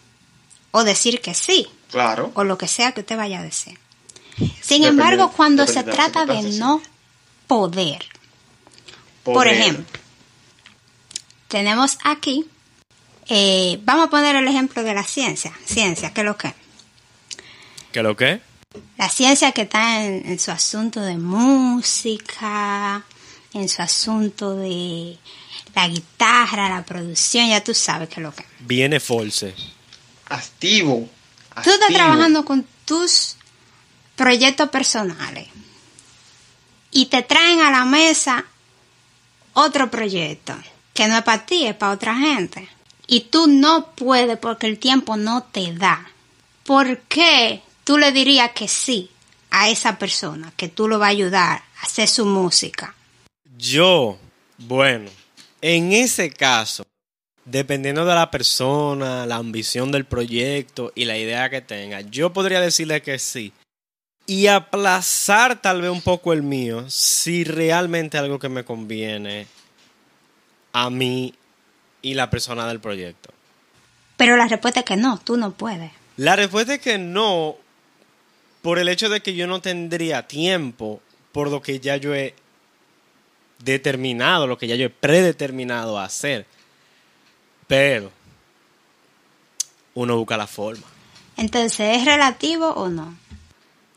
o 0.72 0.84
decir 0.84 1.22
que 1.22 1.34
sí, 1.34 1.68
Claro. 1.90 2.32
o 2.36 2.44
lo 2.44 2.58
que 2.58 2.68
sea 2.68 2.92
que 2.92 3.00
usted 3.02 3.18
vaya 3.18 3.40
a 3.40 3.44
decir. 3.44 3.80
Sin 4.38 4.82
Depende- 4.84 4.88
embargo, 4.88 5.32
cuando 5.36 5.66
se 5.68 5.84
trata 5.84 6.26
de 6.28 6.44
no 6.60 6.82
poder, 7.48 8.06
por 9.24 9.48
ejemplo, 9.48 10.00
tenemos 11.48 11.98
aquí, 12.04 12.46
eh, 13.28 13.80
vamos 13.84 14.08
a 14.08 14.10
poner 14.10 14.36
el 14.36 14.48
ejemplo 14.48 14.84
de 14.84 14.94
la 14.94 15.04
ciencia, 15.04 15.54
ciencia, 15.66 16.14
que 16.14 16.22
es 16.22 16.26
lo 16.26 16.38
que? 16.38 16.54
¿Qué 17.92 18.04
lo 18.04 18.16
que? 18.16 18.42
La 18.98 19.10
ciencia 19.10 19.52
que 19.52 19.64
está 19.64 20.06
en, 20.06 20.26
en 20.26 20.40
su 20.40 20.52
asunto 20.52 21.02
de 21.02 21.18
música, 21.18 23.04
en 23.54 23.68
su 23.68 23.82
asunto 23.82 24.56
de 24.56 25.18
la 25.76 25.88
guitarra, 25.88 26.70
la 26.70 26.84
producción, 26.84 27.50
ya 27.50 27.64
tú 27.64 27.74
sabes 27.74 28.10
que 28.10 28.16
es 28.16 28.24
lo 28.24 28.34
que. 28.34 28.46
Viene 28.60 29.00
Force. 29.00 29.54
activo. 30.28 31.10
Tú 31.56 31.70
estás 31.70 31.82
activo. 31.82 31.98
trabajando 31.98 32.46
con 32.46 32.66
tus 32.86 33.36
proyectos 34.16 34.70
personales 34.70 35.48
y 36.92 37.08
te 37.08 37.24
traen 37.24 37.62
a 37.62 37.72
la 37.72 37.86
mesa 37.86 38.46
otro 39.54 39.90
proyecto 39.90 40.56
que 40.94 41.08
no 41.08 41.18
es 41.18 41.24
para 41.24 41.46
ti, 41.46 41.66
es 41.66 41.76
para 41.76 41.94
otra 41.94 42.16
gente. 42.16 42.68
Y 43.12 43.26
tú 43.30 43.48
no 43.48 43.88
puedes 43.94 44.38
porque 44.38 44.68
el 44.68 44.80
tiempo 44.80 45.18
no 45.18 45.44
te 45.44 45.74
da. 45.74 46.10
¿Por 46.64 47.00
qué 47.00 47.62
tú 47.84 47.98
le 47.98 48.14
dirías 48.14 48.52
que 48.52 48.70
sí 48.70 49.10
a 49.50 49.68
esa 49.68 50.00
persona, 50.00 50.54
que 50.56 50.70
tú 50.70 50.88
lo 50.88 50.98
vas 50.98 51.08
a 51.08 51.10
ayudar 51.10 51.62
a 51.82 51.82
hacer 51.82 52.08
su 52.08 52.26
música? 52.26 52.96
Yo, 53.58 54.18
bueno, 54.60 55.10
en 55.60 55.92
ese 55.92 56.30
caso, 56.30 56.86
dependiendo 57.44 58.06
de 58.06 58.16
la 58.16 58.32
persona, 58.32 59.26
la 59.26 59.36
ambición 59.36 59.92
del 59.92 60.06
proyecto 60.06 60.94
y 60.96 61.04
la 61.04 61.18
idea 61.18 61.50
que 61.50 61.60
tenga, 61.60 62.00
yo 62.00 62.32
podría 62.32 62.62
decirle 62.62 63.02
que 63.02 63.20
sí. 63.20 63.52
Y 64.26 64.48
aplazar 64.48 65.62
tal 65.62 65.82
vez 65.82 65.92
un 65.92 66.02
poco 66.02 66.32
el 66.32 66.44
mío 66.44 66.90
si 66.90 67.44
realmente 67.44 68.18
algo 68.18 68.40
que 68.40 68.48
me 68.48 68.64
conviene 68.64 69.48
a 70.72 70.90
mí 70.90 71.34
y 72.02 72.14
la 72.14 72.30
persona 72.30 72.68
del 72.68 72.80
proyecto. 72.80 73.32
Pero 74.18 74.38
la 74.38 74.48
respuesta 74.48 74.82
es 74.82 74.86
que 74.86 74.98
no, 74.98 75.20
tú 75.20 75.38
no 75.38 75.52
puedes. 75.52 75.92
La 76.18 76.36
respuesta 76.36 76.76
es 76.76 76.82
que 76.82 76.98
no, 76.98 77.56
por 78.62 78.80
el 78.80 78.90
hecho 78.90 79.10
de 79.10 79.22
que 79.22 79.34
yo 79.34 79.48
no 79.48 79.62
tendría 79.62 80.28
tiempo 80.28 81.02
por 81.32 81.50
lo 81.50 81.62
que 81.62 81.80
ya 81.80 81.98
yo 81.98 82.14
he 82.14 82.36
determinado, 83.60 84.48
lo 84.48 84.58
que 84.58 84.68
ya 84.68 84.76
yo 84.76 84.86
he 84.86 84.90
predeterminado 84.90 85.98
a 85.98 86.06
hacer. 86.06 86.46
Pero 87.68 88.12
uno 89.94 90.18
busca 90.18 90.38
la 90.38 90.48
forma. 90.48 90.88
Entonces, 91.38 91.98
¿es 91.98 92.06
relativo 92.06 92.70
o 92.70 92.90
no? 92.90 93.18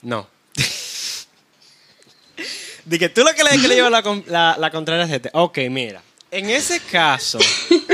No. 0.02 0.28
De 2.84 2.98
que 2.98 3.08
tú 3.08 3.22
lo 3.22 3.34
que 3.34 3.42
le, 3.42 3.50
que 3.50 3.68
le 3.68 3.74
llevas 3.74 3.90
la, 3.90 4.22
la, 4.26 4.56
la 4.58 4.70
contraria 4.70 5.04
a 5.04 5.08
gente. 5.08 5.30
Ok, 5.32 5.58
mira. 5.70 6.02
En 6.30 6.50
ese 6.50 6.80
caso, 6.80 7.38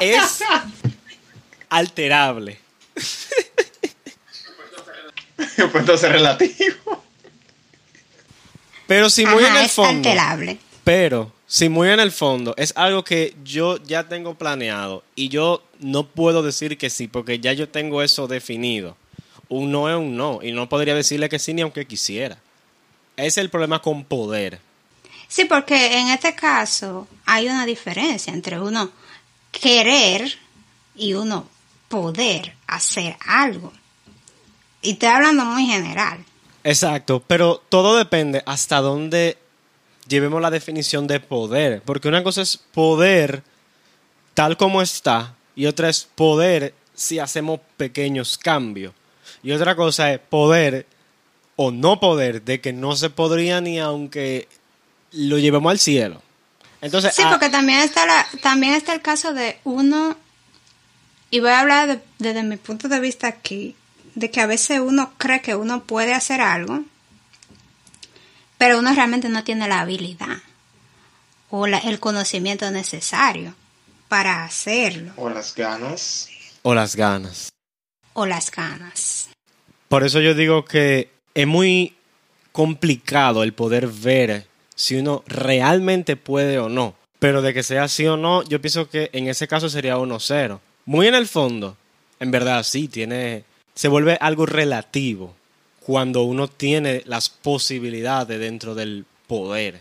es 0.00 0.42
alterable. 1.68 2.58
pues 5.36 5.74
entonces 5.74 6.10
relativo. 6.10 7.02
Pero 8.86 9.10
si 9.10 9.26
muy 9.26 9.42
Ajá, 9.44 9.52
en 9.52 9.56
el 9.58 9.66
es 9.66 9.72
fondo. 9.72 10.08
alterable. 10.08 10.58
Pero, 10.84 11.32
si 11.46 11.68
muy 11.68 11.88
en 11.90 11.98
el 12.00 12.12
fondo, 12.12 12.54
es 12.56 12.72
algo 12.76 13.02
que 13.04 13.34
yo 13.42 13.76
ya 13.82 14.08
tengo 14.08 14.34
planeado 14.34 15.02
y 15.16 15.28
yo 15.28 15.64
no 15.80 16.06
puedo 16.06 16.42
decir 16.42 16.78
que 16.78 16.90
sí, 16.90 17.08
porque 17.08 17.40
ya 17.40 17.52
yo 17.52 17.68
tengo 17.68 18.02
eso 18.02 18.28
definido. 18.28 18.96
Un 19.48 19.72
no 19.72 19.88
es 19.90 19.96
un 19.96 20.16
no, 20.16 20.40
y 20.42 20.52
no 20.52 20.68
podría 20.68 20.94
decirle 20.94 21.28
que 21.28 21.38
sí 21.38 21.54
ni 21.54 21.62
aunque 21.62 21.86
quisiera. 21.86 22.38
Ese 23.16 23.26
es 23.26 23.38
el 23.38 23.50
problema 23.50 23.82
con 23.82 24.04
poder. 24.04 24.60
Sí, 25.28 25.44
porque 25.46 25.98
en 25.98 26.08
este 26.08 26.34
caso 26.34 27.08
hay 27.24 27.46
una 27.46 27.66
diferencia 27.66 28.32
entre 28.32 28.60
uno 28.60 28.90
querer 29.50 30.38
y 30.94 31.14
uno 31.14 31.48
poder 31.88 32.54
hacer 32.66 33.16
algo. 33.26 33.72
Y 34.82 34.92
estoy 34.92 35.08
hablando 35.08 35.44
muy 35.44 35.66
general. 35.66 36.24
Exacto, 36.64 37.22
pero 37.26 37.62
todo 37.68 37.96
depende 37.96 38.42
hasta 38.46 38.80
dónde 38.80 39.38
llevemos 40.08 40.40
la 40.40 40.50
definición 40.50 41.06
de 41.06 41.20
poder. 41.20 41.82
Porque 41.82 42.08
una 42.08 42.22
cosa 42.22 42.42
es 42.42 42.56
poder 42.56 43.42
tal 44.34 44.56
como 44.56 44.82
está 44.82 45.34
y 45.54 45.66
otra 45.66 45.88
es 45.88 46.08
poder 46.14 46.74
si 46.94 47.18
hacemos 47.18 47.60
pequeños 47.76 48.38
cambios. 48.38 48.92
Y 49.42 49.52
otra 49.52 49.76
cosa 49.76 50.12
es 50.12 50.18
poder 50.18 50.86
o 51.56 51.70
no 51.70 52.00
poder 52.00 52.42
de 52.42 52.60
que 52.60 52.72
no 52.72 52.96
se 52.96 53.10
podría 53.10 53.60
ni 53.60 53.78
aunque 53.78 54.48
lo 55.12 55.38
llevemos 55.38 55.70
al 55.70 55.78
cielo. 55.78 56.22
Entonces, 56.80 57.14
Sí, 57.14 57.22
ah, 57.24 57.30
porque 57.30 57.48
también 57.48 57.80
está, 57.80 58.06
la, 58.06 58.26
también 58.42 58.74
está 58.74 58.92
el 58.94 59.00
caso 59.02 59.32
de 59.32 59.58
uno, 59.64 60.16
y 61.30 61.40
voy 61.40 61.50
a 61.50 61.60
hablar 61.60 61.88
de- 61.88 62.00
desde 62.18 62.42
mi 62.42 62.56
punto 62.56 62.88
de 62.88 63.00
vista 63.00 63.26
aquí, 63.28 63.74
de 64.14 64.30
que 64.30 64.40
a 64.40 64.46
veces 64.46 64.80
uno 64.80 65.12
cree 65.18 65.40
que 65.42 65.54
uno 65.54 65.84
puede 65.84 66.14
hacer 66.14 66.40
algo, 66.40 66.82
pero 68.58 68.78
uno 68.78 68.92
realmente 68.94 69.28
no 69.28 69.44
tiene 69.44 69.68
la 69.68 69.80
habilidad 69.80 70.38
o 71.50 71.66
la- 71.66 71.78
el 71.78 72.00
conocimiento 72.00 72.70
necesario 72.70 73.54
para 74.08 74.44
hacerlo 74.44 75.12
O 75.16 75.28
las 75.30 75.54
ganas. 75.54 76.28
o 76.62 76.74
las 76.74 76.96
ganas. 76.96 77.48
o 78.14 78.24
las 78.26 78.50
ganas. 78.50 79.28
Por 79.88 80.04
eso 80.04 80.20
yo 80.20 80.34
digo 80.34 80.64
que 80.64 81.10
es 81.34 81.46
muy 81.46 81.94
complicado 82.52 83.42
el 83.42 83.52
poder 83.52 83.86
ver 83.88 84.46
si 84.76 84.94
uno 84.94 85.24
realmente 85.26 86.14
puede 86.14 86.60
o 86.60 86.68
no. 86.68 86.94
Pero 87.18 87.42
de 87.42 87.52
que 87.52 87.64
sea 87.64 87.84
así 87.84 88.06
o 88.06 88.16
no, 88.16 88.44
yo 88.44 88.60
pienso 88.60 88.88
que 88.88 89.10
en 89.12 89.26
ese 89.26 89.48
caso 89.48 89.68
sería 89.68 89.96
1-0. 89.96 90.60
Muy 90.84 91.08
en 91.08 91.16
el 91.16 91.26
fondo, 91.26 91.76
en 92.20 92.30
verdad 92.30 92.62
sí, 92.62 92.86
tiene. 92.86 93.42
Se 93.74 93.88
vuelve 93.88 94.16
algo 94.20 94.46
relativo 94.46 95.34
cuando 95.80 96.22
uno 96.22 96.46
tiene 96.46 97.02
las 97.06 97.28
posibilidades 97.28 98.38
dentro 98.38 98.74
del 98.74 99.04
poder. 99.26 99.80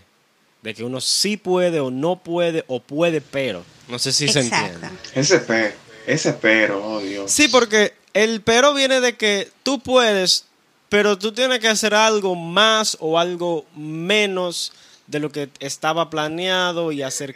De 0.64 0.74
que 0.74 0.84
uno 0.84 1.00
sí 1.00 1.38
puede 1.38 1.80
o 1.80 1.92
no 1.92 2.16
puede 2.24 2.64
o 2.68 2.80
puede, 2.80 3.22
pero. 3.22 3.64
No 3.88 4.00
sé 4.00 4.12
si 4.12 4.28
se 4.28 4.40
entiende. 4.40 4.90
Ese 5.14 5.40
pero. 5.40 5.75
Ese 6.08 6.34
pero, 6.34 6.84
oh 6.86 7.00
Dios. 7.00 7.32
Sí, 7.32 7.48
porque 7.48 7.94
el 8.14 8.42
pero 8.42 8.74
viene 8.74 9.02
de 9.02 9.16
que 9.16 9.50
tú 9.64 9.80
puedes, 9.80 10.46
pero 10.89 11.18
tú 11.18 11.32
tienes 11.32 11.60
que 11.60 11.68
hacer 11.68 11.94
algo 11.94 12.36
más 12.36 12.98
o 13.00 13.18
algo 13.20 13.65
menos 13.75 14.72
de 15.08 15.20
lo 15.20 15.32
que 15.32 15.50
estaba 15.60 16.10
planeado 16.10 16.92
y 16.92 17.01
hacer 17.01 17.36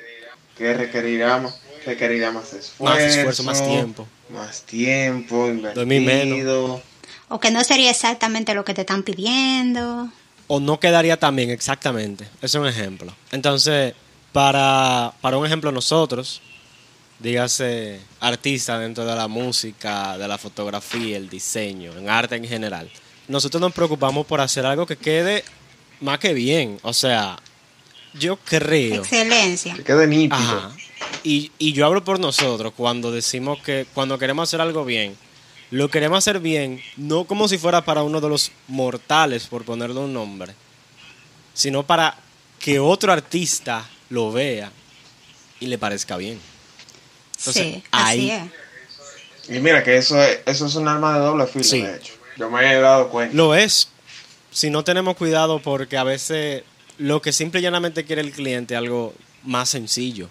Que 0.57 0.73
requerirá 0.73 1.37
más, 1.39 1.59
requerirá 1.85 2.31
más 2.31 2.53
esfuerzo. 2.53 2.83
más 2.83 2.99
esfuerzo, 2.99 3.43
más 3.43 3.67
tiempo. 3.67 4.07
Más 4.29 4.61
tiempo, 4.63 5.47
Dormir 5.75 6.01
menos. 6.01 6.23
invertido. 6.39 6.81
O 7.29 7.39
que 7.39 7.51
no 7.51 7.63
sería 7.63 7.91
exactamente 7.91 8.53
lo 8.53 8.63
que 8.65 8.73
te 8.73 8.81
están 8.81 9.03
pidiendo. 9.03 10.09
O 10.47 10.59
no 10.59 10.79
quedaría 10.79 11.17
tan 11.17 11.35
bien, 11.35 11.51
exactamente. 11.51 12.27
Es 12.41 12.53
un 12.55 12.65
ejemplo. 12.67 13.13
Entonces, 13.31 13.93
para, 14.33 15.13
para 15.21 15.37
un 15.37 15.45
ejemplo 15.45 15.71
nosotros, 15.71 16.41
dígase 17.19 17.99
artista 18.19 18.79
dentro 18.79 19.05
de 19.05 19.15
la 19.15 19.27
música, 19.27 20.17
de 20.17 20.27
la 20.27 20.37
fotografía, 20.37 21.17
el 21.17 21.29
diseño, 21.29 21.95
en 21.97 22.09
arte 22.09 22.35
en 22.35 22.45
general, 22.47 22.89
nosotros 23.29 23.61
nos 23.61 23.71
preocupamos 23.73 24.25
por 24.25 24.41
hacer 24.41 24.65
algo 24.65 24.85
que 24.85 24.97
quede 24.97 25.45
más 26.01 26.19
que 26.19 26.33
bien. 26.33 26.77
O 26.81 26.93
sea, 26.93 27.37
yo 28.13 28.35
creo... 28.37 29.01
Excelencia. 29.01 29.73
Que 29.75 29.83
quede 29.83 30.05
nítido. 30.07 30.35
Ajá. 30.37 30.71
Y, 31.23 31.51
y 31.57 31.71
yo 31.73 31.85
hablo 31.85 32.03
por 32.03 32.19
nosotros 32.19 32.73
cuando 32.75 33.11
decimos 33.11 33.59
que 33.63 33.85
cuando 33.93 34.17
queremos 34.19 34.49
hacer 34.49 34.59
algo 34.61 34.83
bien, 34.83 35.15
lo 35.71 35.89
queremos 35.89 36.17
hacer 36.17 36.39
bien, 36.39 36.81
no 36.97 37.25
como 37.25 37.47
si 37.47 37.57
fuera 37.57 37.85
para 37.85 38.03
uno 38.03 38.19
de 38.19 38.27
los 38.29 38.51
mortales, 38.67 39.45
por 39.47 39.63
ponerle 39.63 39.99
un 39.99 40.11
nombre, 40.13 40.53
sino 41.53 41.83
para 41.83 42.17
que 42.59 42.79
otro 42.79 43.13
artista 43.13 43.87
lo 44.09 44.31
vea 44.31 44.71
y 45.59 45.67
le 45.67 45.77
parezca 45.77 46.17
bien. 46.17 46.39
Entonces, 47.37 47.63
sí, 47.75 47.83
ahí- 47.91 48.31
así 48.31 48.49
es. 49.47 49.55
Y 49.57 49.59
mira 49.59 49.83
que 49.83 49.97
eso 49.97 50.21
es, 50.21 50.39
eso 50.45 50.65
es 50.65 50.75
un 50.75 50.87
arma 50.87 51.13
de 51.13 51.19
doble 51.25 51.47
filo, 51.47 51.63
Sí. 51.63 51.81
de 51.81 51.95
hecho. 51.97 52.13
Yo 52.39 52.49
me 52.49 52.71
he 52.71 52.79
dado 52.79 53.09
cuenta. 53.09 53.35
Lo 53.35 53.53
es, 53.53 53.89
si 54.51 54.69
no 54.69 54.83
tenemos 54.83 55.15
cuidado 55.17 55.61
porque 55.61 55.97
a 55.97 56.03
veces 56.03 56.63
lo 56.97 57.21
que 57.21 57.31
simple 57.33 57.59
y 57.59 57.63
llanamente 57.63 58.05
quiere 58.05 58.21
el 58.21 58.31
cliente 58.31 58.73
es 58.73 58.77
algo 58.77 59.13
más 59.43 59.69
sencillo. 59.69 60.29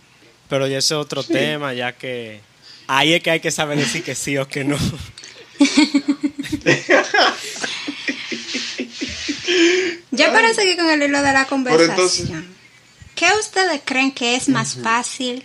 Pero 0.49 0.67
ya 0.67 0.79
ese 0.79 0.95
es 0.95 1.01
otro 1.01 1.23
tema, 1.23 1.75
ya 1.75 1.93
que 1.93 2.41
ahí 2.87 3.13
es 3.13 3.23
que 3.23 3.31
hay 3.31 3.41
que 3.41 3.51
saber 3.51 3.79
decir 3.79 4.03
que 4.03 4.15
sí 4.15 4.39
o 4.39 4.49
que 4.49 4.65
no. 4.65 4.79
Ya 10.11 10.33
para 10.33 10.53
seguir 10.55 10.77
con 10.77 10.89
el 10.91 11.03
hilo 11.03 11.23
de 11.23 11.33
la 11.33 11.47
conversación, 11.47 11.91
entonces- 11.91 12.31
¿qué 13.15 13.27
ustedes 13.39 13.81
creen 13.85 14.13
que 14.13 14.37
es 14.37 14.49
más 14.49 14.77
fácil 14.83 15.43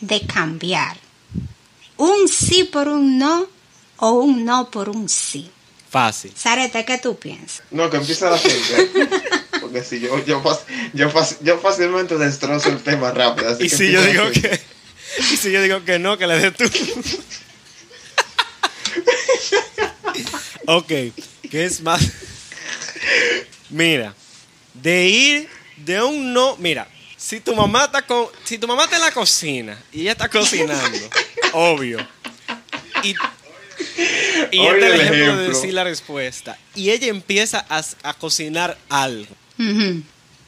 de 0.00 0.26
cambiar? 0.26 0.96
¿Un 1.96 2.28
sí 2.28 2.64
por 2.64 2.88
un 2.88 3.18
no 3.18 3.46
o 3.98 4.10
un 4.12 4.44
no 4.44 4.70
por 4.70 4.88
un 4.88 5.08
sí? 5.08 5.50
Fácil. 5.92 6.32
Sarete, 6.34 6.86
¿qué 6.86 6.96
tú 6.96 7.18
piensas? 7.18 7.62
No, 7.70 7.90
que 7.90 7.98
empieza 7.98 8.30
la 8.30 8.38
gente. 8.38 9.10
Porque 9.60 9.84
si 9.84 10.00
yo, 10.00 10.24
yo, 10.24 10.42
yo, 10.94 11.12
yo 11.42 11.58
fácilmente 11.58 12.16
destrozo 12.16 12.70
el 12.70 12.82
tema 12.82 13.10
rápido. 13.10 13.50
Así 13.50 13.64
Y 13.64 13.68
que 13.68 13.76
si 13.76 13.92
yo 13.92 14.02
digo 14.02 14.30
que 14.30 14.58
y 15.18 15.36
si 15.36 15.52
yo 15.52 15.60
digo 15.62 15.84
que 15.84 15.98
no, 15.98 16.16
que 16.16 16.26
le 16.26 16.38
des 16.38 16.54
tú. 16.56 16.64
ok, 20.66 20.88
¿qué 21.50 21.64
es 21.64 21.82
más? 21.82 22.00
Mira, 23.68 24.14
de 24.72 25.08
ir 25.08 25.48
de 25.76 26.02
un 26.02 26.32
no, 26.32 26.56
mira, 26.56 26.88
si 27.18 27.40
tu 27.40 27.54
mamá 27.54 27.84
está 27.84 28.00
con, 28.00 28.28
si 28.44 28.56
tu 28.56 28.66
mamá 28.66 28.84
está 28.84 28.96
en 28.96 29.02
la 29.02 29.12
cocina 29.12 29.78
y 29.92 30.00
ella 30.00 30.12
está 30.12 30.30
cocinando, 30.30 30.98
obvio. 31.52 31.98
Y 33.02 33.14
y 34.50 34.58
Oye, 34.58 34.70
este 34.70 34.86
es 34.86 34.94
el 34.94 35.00
ejemplo, 35.00 35.36
de 35.36 35.48
decir 35.48 35.74
la 35.74 35.84
respuesta. 35.84 36.58
Y 36.74 36.90
ella 36.90 37.08
empieza 37.08 37.64
a, 37.68 37.82
a 38.02 38.14
cocinar 38.14 38.76
algo. 38.88 39.34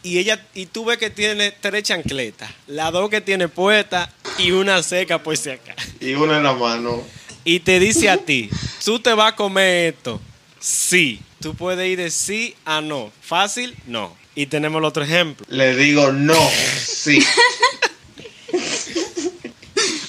Y 0.03 0.19
ella, 0.19 0.45
y 0.55 0.67
tú 0.67 0.85
ves 0.85 0.99
que 0.99 1.09
tiene 1.11 1.53
tres 1.53 1.85
chancletas, 1.85 2.51
las 2.67 2.93
dos 2.93 3.09
que 3.09 3.21
tiene 3.21 3.49
puesta 3.49 4.13
y 4.39 4.51
una 4.51 4.83
seca 4.83 5.23
por 5.23 5.37
si 5.37 5.51
acá. 5.51 5.75
Y 6.01 6.15
una 6.15 6.37
en 6.37 6.43
la 6.43 6.53
mano. 6.53 7.03
Y 7.45 7.61
te 7.61 7.79
dice 7.79 8.11
a 8.11 8.17
ti, 8.17 8.51
¿tú 8.85 8.99
te 8.99 9.15
vas 9.15 9.33
a 9.33 9.37
comer 9.37 9.95
esto? 9.95 10.21
Sí. 10.61 11.21
Tú 11.41 11.55
puedes 11.55 11.87
ir 11.89 11.99
de 11.99 12.11
sí 12.11 12.55
a 12.65 12.81
no. 12.81 13.13
Fácil, 13.21 13.75
no. 13.87 14.17
Y 14.35 14.47
tenemos 14.47 14.79
el 14.81 14.87
otro 14.87 15.05
ejemplo. 15.05 15.47
Le 15.49 15.77
digo 15.77 16.11
no, 16.11 16.39
sí. 16.83 17.25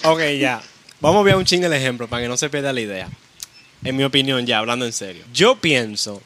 Ok, 0.04 0.22
ya. 0.40 0.62
Vamos 1.02 1.22
a 1.22 1.24
ver 1.24 1.36
un 1.36 1.46
chingo 1.46 1.66
el 1.66 1.74
ejemplo 1.74 2.08
para 2.08 2.22
que 2.22 2.28
no 2.28 2.38
se 2.38 2.48
pierda 2.50 2.72
la 2.72 2.82
idea. 2.82 3.10
En 3.86 3.96
mi 3.96 4.04
opinión, 4.04 4.46
ya, 4.46 4.58
hablando 4.58 4.86
en 4.86 4.94
serio. 4.94 5.24
Yo 5.32 5.56
pienso 5.58 6.22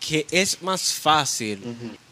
que 0.00 0.26
es 0.30 0.62
más 0.62 0.94
fácil 0.94 1.60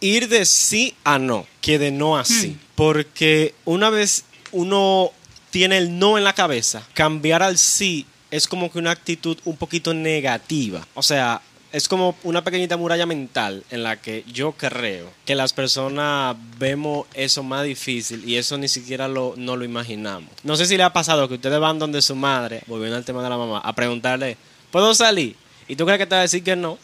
ir 0.00 0.28
de 0.28 0.45
sí 0.45 0.95
a 1.02 1.19
no 1.19 1.47
que 1.61 1.78
de 1.78 1.90
no 1.90 2.16
a 2.16 2.25
sí. 2.25 2.57
Porque 2.75 3.54
una 3.64 3.90
vez 3.90 4.25
uno 4.52 5.11
tiene 5.50 5.78
el 5.78 5.99
no 5.99 6.19
en 6.19 6.25
la 6.25 6.35
cabeza, 6.35 6.87
cambiar 6.95 7.42
al 7.42 7.59
sí 7.59 8.07
es 8.30 8.47
como 8.47 8.71
que 8.71 8.78
una 8.78 8.92
actitud 8.92 9.37
un 9.45 9.57
poquito 9.57 9.92
negativa. 9.92 10.87
O 10.95 11.02
sea, 11.02 11.40
es 11.73 11.88
como 11.88 12.16
una 12.23 12.42
pequeñita 12.42 12.76
muralla 12.76 13.07
mental 13.07 13.64
en 13.71 13.83
la 13.83 14.00
que 14.00 14.25
yo 14.33 14.52
creo 14.52 15.11
que 15.25 15.35
las 15.35 15.52
personas 15.52 16.37
vemos 16.59 17.07
eso 17.14 17.42
más 17.42 17.64
difícil 17.64 18.28
y 18.28 18.37
eso 18.37 18.59
ni 18.59 18.69
siquiera 18.69 19.09
lo, 19.09 19.35
no 19.37 19.57
lo 19.57 19.64
imaginamos. 19.64 20.30
No 20.42 20.57
sé 20.57 20.66
si 20.66 20.76
le 20.76 20.83
ha 20.83 20.92
pasado 20.92 21.28
que 21.28 21.35
ustedes 21.35 21.59
van 21.59 21.78
donde 21.78 22.02
su 22.02 22.14
madre, 22.14 22.62
volviendo 22.66 22.97
al 22.97 23.04
tema 23.04 23.23
de 23.23 23.30
la 23.30 23.37
mamá, 23.37 23.59
a 23.59 23.73
preguntarle, 23.75 24.37
¿puedo 24.70 24.94
salir? 24.94 25.36
Y 25.68 25.76
tú 25.76 25.84
crees 25.84 25.98
que 25.98 26.06
te 26.06 26.14
va 26.14 26.20
a 26.20 26.22
decir 26.22 26.42
que 26.42 26.56
no 26.56 26.78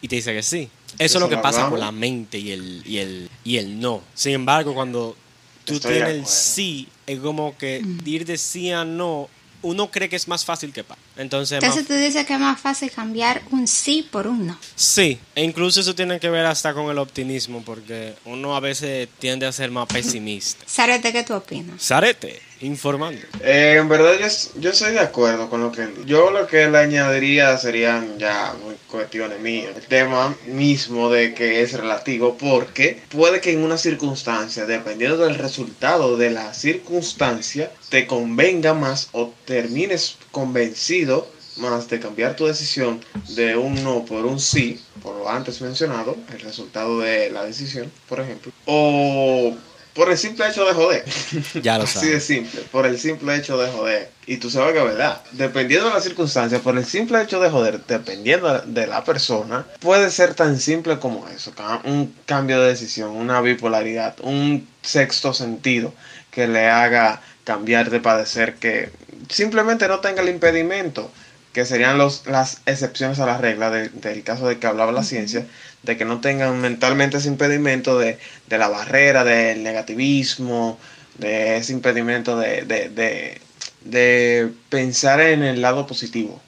y 0.00 0.08
te 0.08 0.16
dice 0.16 0.32
que 0.32 0.42
sí. 0.42 0.68
Eso 0.98 1.18
es 1.18 1.22
lo 1.22 1.28
que 1.28 1.36
pasa 1.36 1.64
hablamos. 1.64 1.70
con 1.70 1.80
la 1.80 1.92
mente 1.92 2.38
y 2.38 2.52
el, 2.52 2.82
y 2.86 2.98
el, 2.98 3.30
y 3.44 3.56
el 3.58 3.78
no. 3.80 4.02
Sin 4.14 4.32
embargo, 4.32 4.74
cuando 4.74 5.16
tú 5.64 5.74
Estoy 5.74 5.94
tienes 5.94 6.10
el 6.10 6.26
sí, 6.26 6.88
es 7.06 7.20
como 7.20 7.56
que 7.56 7.82
ir 8.04 8.24
de 8.24 8.38
sí 8.38 8.70
a 8.70 8.84
no, 8.84 9.28
uno 9.62 9.90
cree 9.90 10.08
que 10.08 10.16
es 10.16 10.28
más 10.28 10.44
fácil 10.44 10.72
que 10.72 10.84
pa. 10.84 10.96
Entonces, 11.16 11.60
más- 11.60 11.64
Entonces 11.76 11.86
tú 11.88 11.94
dices 11.94 12.26
que 12.26 12.34
es 12.34 12.40
más 12.40 12.60
fácil 12.60 12.90
cambiar 12.90 13.42
un 13.50 13.66
sí 13.66 14.06
por 14.10 14.26
un 14.26 14.46
no. 14.46 14.58
Sí, 14.74 15.18
e 15.34 15.42
incluso 15.42 15.80
eso 15.80 15.94
tiene 15.94 16.20
que 16.20 16.30
ver 16.30 16.46
hasta 16.46 16.72
con 16.74 16.90
el 16.90 16.98
optimismo, 16.98 17.62
porque 17.64 18.14
uno 18.24 18.54
a 18.54 18.60
veces 18.60 19.08
tiende 19.18 19.46
a 19.46 19.52
ser 19.52 19.70
más 19.70 19.88
pesimista. 19.88 20.64
Sarete, 20.66 21.12
¿qué 21.12 21.22
tú 21.24 21.34
opinas? 21.34 21.82
Sarete, 21.82 22.40
informando. 22.60 23.20
Eh, 23.42 23.76
en 23.80 23.88
verdad 23.88 24.12
yo, 24.20 24.26
yo 24.60 24.70
estoy 24.70 24.92
de 24.92 25.00
acuerdo 25.00 25.50
con 25.50 25.60
lo 25.62 25.72
que 25.72 25.88
yo 26.06 26.30
lo 26.30 26.46
que 26.46 26.68
le 26.68 26.78
añadiría 26.78 27.56
serían 27.58 28.18
ya 28.18 28.54
muy 28.64 28.75
cuestiones 28.90 29.40
mías. 29.40 29.76
El 29.76 29.86
tema 29.86 30.36
mismo 30.46 31.10
de 31.10 31.34
que 31.34 31.62
es 31.62 31.72
relativo 31.72 32.36
porque 32.38 33.02
puede 33.10 33.40
que 33.40 33.52
en 33.52 33.62
una 33.62 33.78
circunstancia, 33.78 34.66
dependiendo 34.66 35.18
del 35.18 35.36
resultado 35.36 36.16
de 36.16 36.30
la 36.30 36.54
circunstancia, 36.54 37.70
te 37.88 38.06
convenga 38.06 38.74
más 38.74 39.08
o 39.12 39.32
termines 39.44 40.18
convencido 40.30 41.28
más 41.56 41.88
de 41.88 42.00
cambiar 42.00 42.36
tu 42.36 42.46
decisión 42.46 43.00
de 43.34 43.56
un 43.56 43.82
no 43.82 44.04
por 44.04 44.26
un 44.26 44.38
sí, 44.40 44.80
por 45.02 45.16
lo 45.16 45.28
antes 45.28 45.60
mencionado, 45.60 46.16
el 46.32 46.40
resultado 46.40 47.00
de 47.00 47.30
la 47.30 47.44
decisión, 47.44 47.90
por 48.08 48.20
ejemplo, 48.20 48.52
o 48.66 49.56
por 49.96 50.10
el 50.10 50.18
simple 50.18 50.46
hecho 50.48 50.64
de 50.66 50.74
joder. 50.74 51.04
Ya 51.62 51.78
lo 51.78 51.84
Así 51.84 51.94
sabes. 51.94 52.10
de 52.12 52.20
simple, 52.20 52.60
por 52.70 52.86
el 52.86 52.98
simple 53.00 53.34
hecho 53.34 53.56
de 53.58 53.70
joder. 53.70 54.10
Y 54.26 54.36
tú 54.36 54.50
sabes 54.50 54.72
que 54.74 54.78
es 54.80 54.84
verdad, 54.84 55.22
dependiendo 55.32 55.88
de 55.88 55.94
las 55.94 56.04
circunstancias, 56.04 56.60
por 56.60 56.76
el 56.76 56.84
simple 56.84 57.22
hecho 57.22 57.40
de 57.40 57.48
joder, 57.48 57.80
dependiendo 57.86 58.60
de 58.60 58.86
la 58.86 59.02
persona, 59.04 59.66
puede 59.80 60.10
ser 60.10 60.34
tan 60.34 60.58
simple 60.60 60.98
como 60.98 61.26
eso, 61.28 61.52
un 61.84 62.14
cambio 62.26 62.60
de 62.60 62.68
decisión, 62.68 63.10
una 63.10 63.40
bipolaridad, 63.40 64.16
un 64.20 64.68
sexto 64.82 65.32
sentido 65.32 65.94
que 66.30 66.46
le 66.46 66.68
haga 66.68 67.22
cambiar 67.44 67.90
de 67.90 68.00
padecer, 68.00 68.56
que 68.56 68.90
simplemente 69.28 69.88
no 69.88 70.00
tenga 70.00 70.22
el 70.22 70.28
impedimento, 70.28 71.10
que 71.56 71.64
serían 71.64 71.96
los, 71.96 72.26
las 72.26 72.60
excepciones 72.66 73.18
a 73.18 73.24
la 73.24 73.38
regla 73.38 73.70
de- 73.70 73.88
del 73.88 74.22
caso 74.22 74.46
de 74.46 74.58
que 74.58 74.66
hablaba 74.66 74.92
la 74.92 75.02
ciencia, 75.02 75.46
de 75.84 75.96
que 75.96 76.04
no 76.04 76.20
tengan 76.20 76.60
mentalmente 76.60 77.16
ese 77.16 77.28
impedimento 77.28 77.98
de, 77.98 78.18
de 78.46 78.58
la 78.58 78.68
barrera, 78.68 79.24
del 79.24 79.62
negativismo, 79.62 80.78
de 81.16 81.56
ese 81.56 81.72
impedimento 81.72 82.38
de, 82.38 82.66
de, 82.66 82.90
de, 82.90 83.40
de 83.86 84.52
pensar 84.68 85.22
en 85.22 85.42
el 85.42 85.62
lado 85.62 85.86
positivo. 85.86 86.42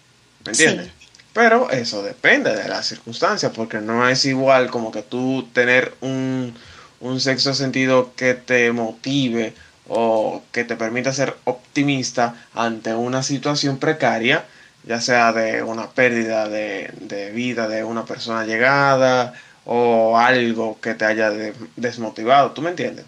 ¿Me 0.45 0.51
entiendes? 0.53 0.89
Sí. 0.89 1.09
Pero 1.33 1.71
eso 1.71 2.03
depende 2.03 2.55
de 2.55 2.69
las 2.69 2.87
circunstancias, 2.87 3.51
porque 3.57 3.79
no 3.79 4.07
es 4.07 4.27
igual 4.27 4.69
como 4.69 4.91
que 4.93 5.01
tú 5.01 5.49
tener 5.55 5.95
un, 6.03 6.55
un 7.01 7.19
sexto 7.19 7.55
sentido 7.55 8.13
que 8.15 8.35
te 8.35 8.73
motive 8.73 9.55
o 9.89 10.43
que 10.53 10.65
te 10.65 10.77
permita 10.77 11.15
ser 11.15 11.35
optimista 11.45 12.35
ante 12.53 12.95
una 12.95 13.23
situación 13.23 13.79
precaria, 13.79 14.45
ya 14.89 15.01
sea 15.03 15.33
de 15.35 15.63
una 15.65 15.91
pérdida 15.93 16.49
de, 16.49 16.93
de 17.01 17.31
vida 17.33 17.69
de 17.69 17.85
una 17.85 18.07
persona 18.07 18.45
llegada 18.47 19.35
o 19.67 20.19
algo 20.19 20.81
que 20.81 20.95
te 20.95 21.07
haya 21.07 21.31
de- 21.31 21.55
desmotivado, 21.77 22.53
¿tú 22.53 22.63
me 22.63 22.71
entiendes? 22.71 23.07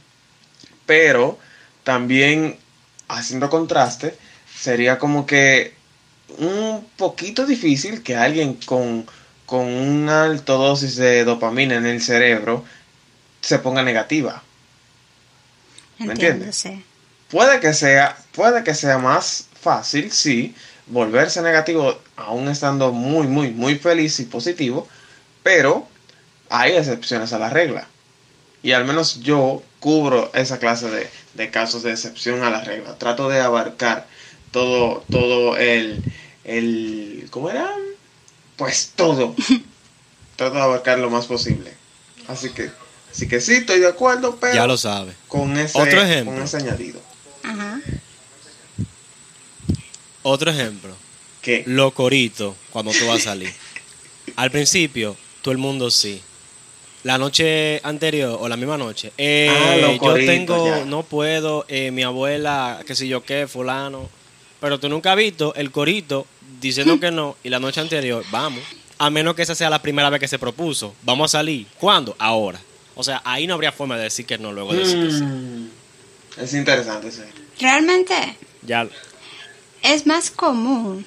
Pero 0.86 1.38
también 1.84 2.58
haciendo 3.08 3.50
contraste, 3.50 4.16
sería 4.54 4.98
como 4.98 5.26
que 5.26 5.74
un 6.38 6.86
poquito 6.96 7.46
difícil 7.46 8.02
que 8.02 8.16
alguien 8.16 8.54
con, 8.54 9.06
con 9.46 9.66
una 9.66 10.24
alta 10.24 10.54
dosis 10.54 10.96
de 10.96 11.24
dopamina 11.24 11.76
en 11.76 11.86
el 11.86 12.02
cerebro 12.02 12.64
se 13.42 13.58
ponga 13.60 13.82
negativa. 13.84 14.44
¿Me 16.02 16.12
entiendes? 16.14 16.50
Puede 17.30 17.60
que 17.60 17.74
sea, 17.74 18.16
puede 18.32 18.64
que 18.64 18.74
sea 18.74 18.98
más 18.98 19.48
fácil, 19.60 20.10
sí, 20.12 20.54
volverse 20.90 21.40
negativo 21.42 21.98
aún 22.16 22.48
estando 22.48 22.92
muy, 22.92 23.26
muy, 23.26 23.50
muy 23.50 23.76
feliz 23.76 24.20
y 24.20 24.24
positivo, 24.24 24.86
pero 25.42 25.86
hay 26.48 26.72
excepciones 26.72 27.32
a 27.32 27.38
la 27.38 27.50
regla. 27.50 27.86
Y 28.62 28.72
al 28.72 28.84
menos 28.84 29.20
yo 29.20 29.62
cubro 29.78 30.30
esa 30.34 30.58
clase 30.58 30.90
de, 30.90 31.08
de 31.34 31.50
casos 31.50 31.82
de 31.82 31.92
excepción 31.92 32.42
a 32.42 32.50
la 32.50 32.60
regla. 32.62 32.96
Trato 32.98 33.28
de 33.28 33.40
abarcar 33.40 34.06
todo, 34.50 35.02
todo 35.10 35.56
el, 35.56 36.02
el, 36.44 37.26
¿cómo 37.30 37.50
era? 37.50 37.70
Pues 38.56 38.92
todo. 38.94 39.34
Trato 40.36 40.54
de 40.56 40.60
abarcar 40.60 40.98
lo 40.98 41.08
más 41.08 41.26
posible. 41.26 41.72
Así 42.28 42.50
que, 42.50 42.70
así 43.10 43.26
que 43.28 43.40
sí, 43.40 43.54
estoy 43.54 43.80
de 43.80 43.88
acuerdo, 43.88 44.36
pero 44.40 44.54
Ya 44.54 44.66
lo 44.66 44.76
sabes. 44.76 45.14
con 45.28 45.56
ese, 45.58 45.80
Otro 45.80 46.02
ejemplo. 46.02 46.34
con 46.34 46.42
ese 46.42 46.58
añadido. 46.58 47.00
Ajá. 47.42 47.80
Otro 50.22 50.50
ejemplo. 50.50 50.94
Que 51.42 51.64
Los 51.66 51.92
coritos 51.94 52.54
cuando 52.70 52.92
tú 52.92 53.06
vas 53.06 53.20
a 53.20 53.30
salir. 53.30 53.52
Al 54.36 54.50
principio, 54.50 55.16
todo 55.42 55.52
el 55.52 55.58
mundo 55.58 55.90
sí. 55.90 56.20
La 57.02 57.16
noche 57.16 57.80
anterior 57.82 58.36
o 58.40 58.46
la 58.48 58.56
misma 58.58 58.76
noche. 58.76 59.12
eh, 59.16 59.48
Ah, 59.50 59.96
yo 60.02 60.14
tengo, 60.14 60.66
ya. 60.66 60.84
no 60.84 61.02
puedo, 61.02 61.64
eh, 61.68 61.90
mi 61.90 62.02
abuela, 62.02 62.80
qué 62.86 62.94
sé 62.94 63.08
yo 63.08 63.24
qué, 63.24 63.46
fulano. 63.48 64.08
Pero 64.60 64.78
tú 64.78 64.90
nunca 64.90 65.12
has 65.12 65.16
visto 65.16 65.54
el 65.54 65.70
corito 65.70 66.26
diciendo 66.60 67.00
que 67.00 67.10
no 67.10 67.36
y 67.42 67.48
la 67.48 67.58
noche 67.58 67.80
anterior, 67.80 68.22
vamos. 68.30 68.62
A 68.98 69.08
menos 69.08 69.34
que 69.34 69.40
esa 69.40 69.54
sea 69.54 69.70
la 69.70 69.80
primera 69.80 70.10
vez 70.10 70.20
que 70.20 70.28
se 70.28 70.38
propuso. 70.38 70.94
Vamos 71.02 71.34
a 71.34 71.38
salir. 71.38 71.66
¿Cuándo? 71.78 72.14
Ahora. 72.18 72.60
O 72.94 73.02
sea, 73.02 73.22
ahí 73.24 73.46
no 73.46 73.54
habría 73.54 73.72
forma 73.72 73.96
de 73.96 74.02
decir 74.04 74.26
que 74.26 74.36
no 74.36 74.52
luego 74.52 74.74
de 74.74 74.80
decir 74.80 75.06
que 75.06 75.10
sí. 75.10 75.22
Mm, 75.24 75.70
es 76.36 76.52
interesante, 76.52 77.10
sí. 77.10 77.22
Realmente 77.58 78.36
Ya. 78.60 78.86
Es 79.82 80.06
más 80.06 80.30
común 80.30 81.06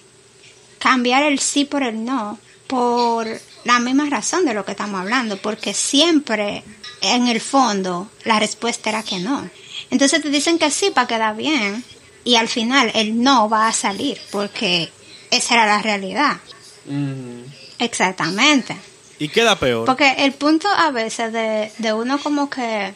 cambiar 0.80 1.24
el 1.24 1.40
sí 1.40 1.66
por 1.66 1.84
el 1.84 2.04
no 2.04 2.40
por 2.68 3.28
la 3.66 3.80
misma 3.80 4.10
razón 4.10 4.46
de 4.46 4.54
lo 4.54 4.66
que 4.66 4.72
estamos 4.72 5.00
hablando, 5.00 5.38
porque 5.38 5.74
siempre 5.74 6.64
en 7.02 7.28
el 7.28 7.40
fondo 7.40 8.10
la 8.24 8.40
respuesta 8.40 8.90
era 8.90 9.04
que 9.04 9.20
no. 9.20 9.50
Entonces 9.92 10.22
te 10.22 10.30
dicen 10.30 10.58
que 10.58 10.72
sí 10.72 10.90
para 10.90 11.08
quedar 11.08 11.36
bien 11.36 11.84
y 12.24 12.36
al 12.36 12.48
final 12.48 12.92
el 12.96 13.22
no 13.22 13.50
va 13.50 13.68
a 13.68 13.74
salir 13.74 14.20
porque 14.32 14.92
esa 15.30 15.54
era 15.56 15.66
la 15.66 15.82
realidad. 15.82 16.38
Mm, 16.86 17.44
Exactamente. 17.80 18.76
Y 19.20 19.30
queda 19.30 19.58
peor. 19.58 19.86
Porque 19.86 20.16
el 20.20 20.34
punto 20.34 20.68
a 20.68 20.92
veces 20.92 21.32
de, 21.32 21.72
de 21.78 21.94
uno 21.94 22.20
como 22.22 22.50
que 22.50 22.94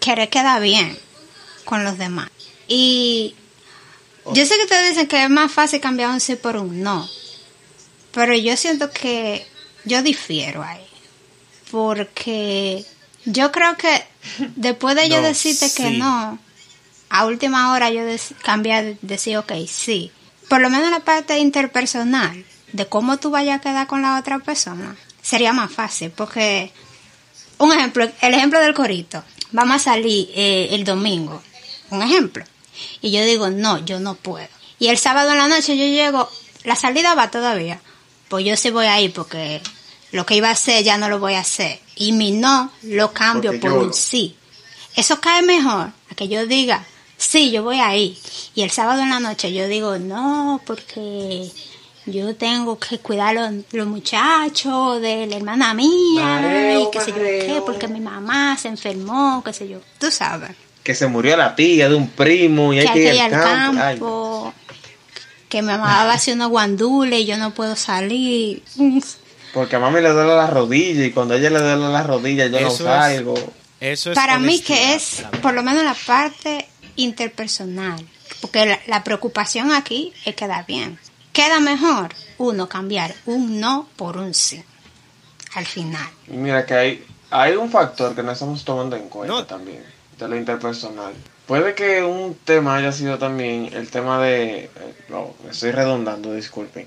querer 0.00 0.28
quedar 0.28 0.60
bien 0.60 0.98
con 1.64 1.84
los 1.84 1.98
demás. 1.98 2.28
Y 2.66 3.36
yo 4.26 4.46
sé 4.46 4.56
que 4.56 4.62
ustedes 4.62 4.90
dicen 4.90 5.08
que 5.08 5.24
es 5.24 5.30
más 5.30 5.50
fácil 5.50 5.80
cambiar 5.80 6.10
un 6.10 6.20
sí 6.20 6.36
por 6.36 6.56
un 6.56 6.82
no. 6.82 7.08
Pero 8.12 8.34
yo 8.34 8.56
siento 8.56 8.90
que 8.90 9.46
yo 9.84 10.02
difiero 10.02 10.62
ahí. 10.62 10.86
Porque 11.70 12.84
yo 13.24 13.50
creo 13.50 13.76
que 13.76 14.04
después 14.56 14.94
de 14.96 15.08
yo 15.08 15.22
decirte 15.22 15.72
que 15.74 15.90
no, 15.90 16.38
a 17.08 17.26
última 17.26 17.72
hora 17.72 17.90
yo 17.90 18.02
cambiar, 18.42 18.96
decir 19.02 19.36
ok, 19.38 19.52
sí. 19.66 20.10
Por 20.48 20.60
lo 20.60 20.70
menos 20.70 20.90
la 20.90 21.00
parte 21.00 21.38
interpersonal, 21.38 22.44
de 22.72 22.86
cómo 22.86 23.18
tú 23.18 23.30
vayas 23.30 23.58
a 23.58 23.60
quedar 23.60 23.86
con 23.86 24.02
la 24.02 24.18
otra 24.18 24.38
persona, 24.38 24.96
sería 25.20 25.52
más 25.52 25.72
fácil. 25.72 26.10
Porque, 26.10 26.72
un 27.58 27.72
ejemplo, 27.72 28.10
el 28.20 28.34
ejemplo 28.34 28.60
del 28.60 28.74
corito. 28.74 29.22
Vamos 29.52 29.76
a 29.76 29.78
salir 29.78 30.30
eh, 30.34 30.68
el 30.72 30.84
domingo. 30.84 31.42
Un 31.90 32.02
ejemplo. 32.02 32.44
Y 33.00 33.10
yo 33.10 33.24
digo, 33.24 33.50
no, 33.50 33.78
yo 33.84 34.00
no 34.00 34.14
puedo. 34.14 34.48
Y 34.78 34.88
el 34.88 34.98
sábado 34.98 35.30
en 35.32 35.38
la 35.38 35.48
noche 35.48 35.76
yo 35.76 35.84
llego, 35.84 36.28
la 36.64 36.76
salida 36.76 37.14
va 37.14 37.30
todavía. 37.30 37.80
Pues 38.28 38.44
yo 38.44 38.56
sí 38.56 38.70
voy 38.70 38.86
a 38.86 39.00
ir 39.00 39.12
porque 39.12 39.60
lo 40.10 40.24
que 40.26 40.34
iba 40.36 40.48
a 40.48 40.52
hacer 40.52 40.82
ya 40.84 40.98
no 40.98 41.08
lo 41.08 41.18
voy 41.18 41.34
a 41.34 41.40
hacer. 41.40 41.80
Y 41.96 42.12
mi 42.12 42.32
no 42.32 42.70
lo 42.82 43.12
cambio 43.12 43.50
Porque 43.52 43.60
por 43.68 43.70
yo- 43.80 43.86
un 43.86 43.94
sí. 43.94 44.36
Eso 44.96 45.20
cae 45.20 45.42
mejor 45.42 45.88
a 46.10 46.14
que 46.16 46.28
yo 46.28 46.46
diga, 46.46 46.84
sí, 47.16 47.50
yo 47.50 47.62
voy 47.62 47.80
a 47.80 47.96
ir. 47.96 48.18
Y 48.54 48.62
el 48.62 48.70
sábado 48.70 49.02
en 49.02 49.10
la 49.10 49.20
noche 49.20 49.52
yo 49.52 49.68
digo, 49.68 49.98
no, 49.98 50.60
porque 50.66 51.50
yo 52.06 52.34
tengo 52.34 52.78
que 52.78 52.98
cuidar 52.98 53.34
los, 53.34 53.52
los 53.72 53.86
muchachos 53.86 55.00
de 55.00 55.26
la 55.26 55.36
hermana 55.36 55.72
mía 55.74 56.24
Mareo, 56.24 56.88
y 56.88 56.90
qué 56.90 57.00
sé 57.00 57.10
yo 57.12 57.16
qué, 57.16 57.62
porque 57.64 57.86
mi 57.88 58.00
mamá 58.00 58.56
se 58.58 58.68
enfermó, 58.68 59.42
qué 59.44 59.52
sé 59.52 59.68
yo. 59.68 59.78
Tú 59.98 60.10
sabes. 60.10 60.50
Que 60.82 60.94
se 60.94 61.06
murió 61.06 61.36
la 61.36 61.54
tía 61.54 61.88
de 61.88 61.94
un 61.94 62.08
primo 62.10 62.72
y 62.72 62.80
hay 62.80 62.88
que 62.88 62.98
ir 62.98 63.08
que 63.10 63.14
ir 63.16 63.22
al 63.22 63.30
campo. 63.30 63.82
Ay. 63.82 64.00
Que 65.48 65.60
mi 65.62 65.68
mamá 65.68 66.04
va 66.06 66.12
a 66.12 66.14
hacer 66.14 66.34
unos 66.34 66.48
guandules 66.48 67.20
y 67.20 67.24
yo 67.26 67.36
no 67.36 67.52
puedo 67.54 67.76
salir. 67.76 68.62
porque 69.54 69.76
a 69.76 69.78
mami 69.78 70.00
le 70.00 70.08
duele 70.10 70.34
la 70.34 70.46
rodilla 70.46 71.04
y 71.04 71.10
cuando 71.12 71.34
a 71.34 71.36
ella 71.36 71.50
le 71.50 71.58
duele 71.60 71.88
la 71.92 72.02
rodilla 72.02 72.46
yo 72.46 72.60
no 72.60 72.68
es- 72.68 72.76
salgo. 72.78 73.34
Eso 73.80 74.12
es 74.12 74.16
Para 74.16 74.38
mí 74.38 74.60
que 74.60 74.94
es, 74.94 75.24
por 75.42 75.54
lo 75.54 75.62
menos 75.64 75.82
la 75.84 75.94
parte 76.06 76.68
interpersonal, 76.94 78.04
porque 78.40 78.64
la, 78.64 78.78
la 78.86 79.02
preocupación 79.04 79.72
aquí 79.72 80.12
es 80.24 80.34
quedar 80.36 80.64
bien. 80.66 80.98
Queda 81.32 81.58
mejor 81.60 82.14
uno 82.38 82.68
cambiar 82.68 83.12
un 83.26 83.58
no 83.60 83.88
por 83.96 84.16
un 84.18 84.34
sí, 84.34 84.62
al 85.54 85.66
final. 85.66 86.06
Mira 86.28 86.64
que 86.64 86.74
hay, 86.74 87.04
hay 87.30 87.56
un 87.56 87.70
factor 87.70 88.14
que 88.14 88.22
no 88.22 88.32
estamos 88.32 88.64
tomando 88.64 88.94
en 88.96 89.08
cuenta 89.08 89.34
No. 89.34 89.44
también, 89.46 89.82
de 90.22 90.28
lo 90.28 90.36
interpersonal. 90.36 91.12
Puede 91.46 91.74
que 91.74 92.02
un 92.02 92.36
tema 92.44 92.76
haya 92.76 92.92
sido 92.92 93.18
también 93.18 93.70
el 93.72 93.90
tema 93.90 94.22
de... 94.22 94.64
eh, 94.64 94.70
no, 95.08 95.34
me 95.44 95.50
estoy 95.50 95.72
redundando, 95.72 96.32
disculpen. 96.34 96.86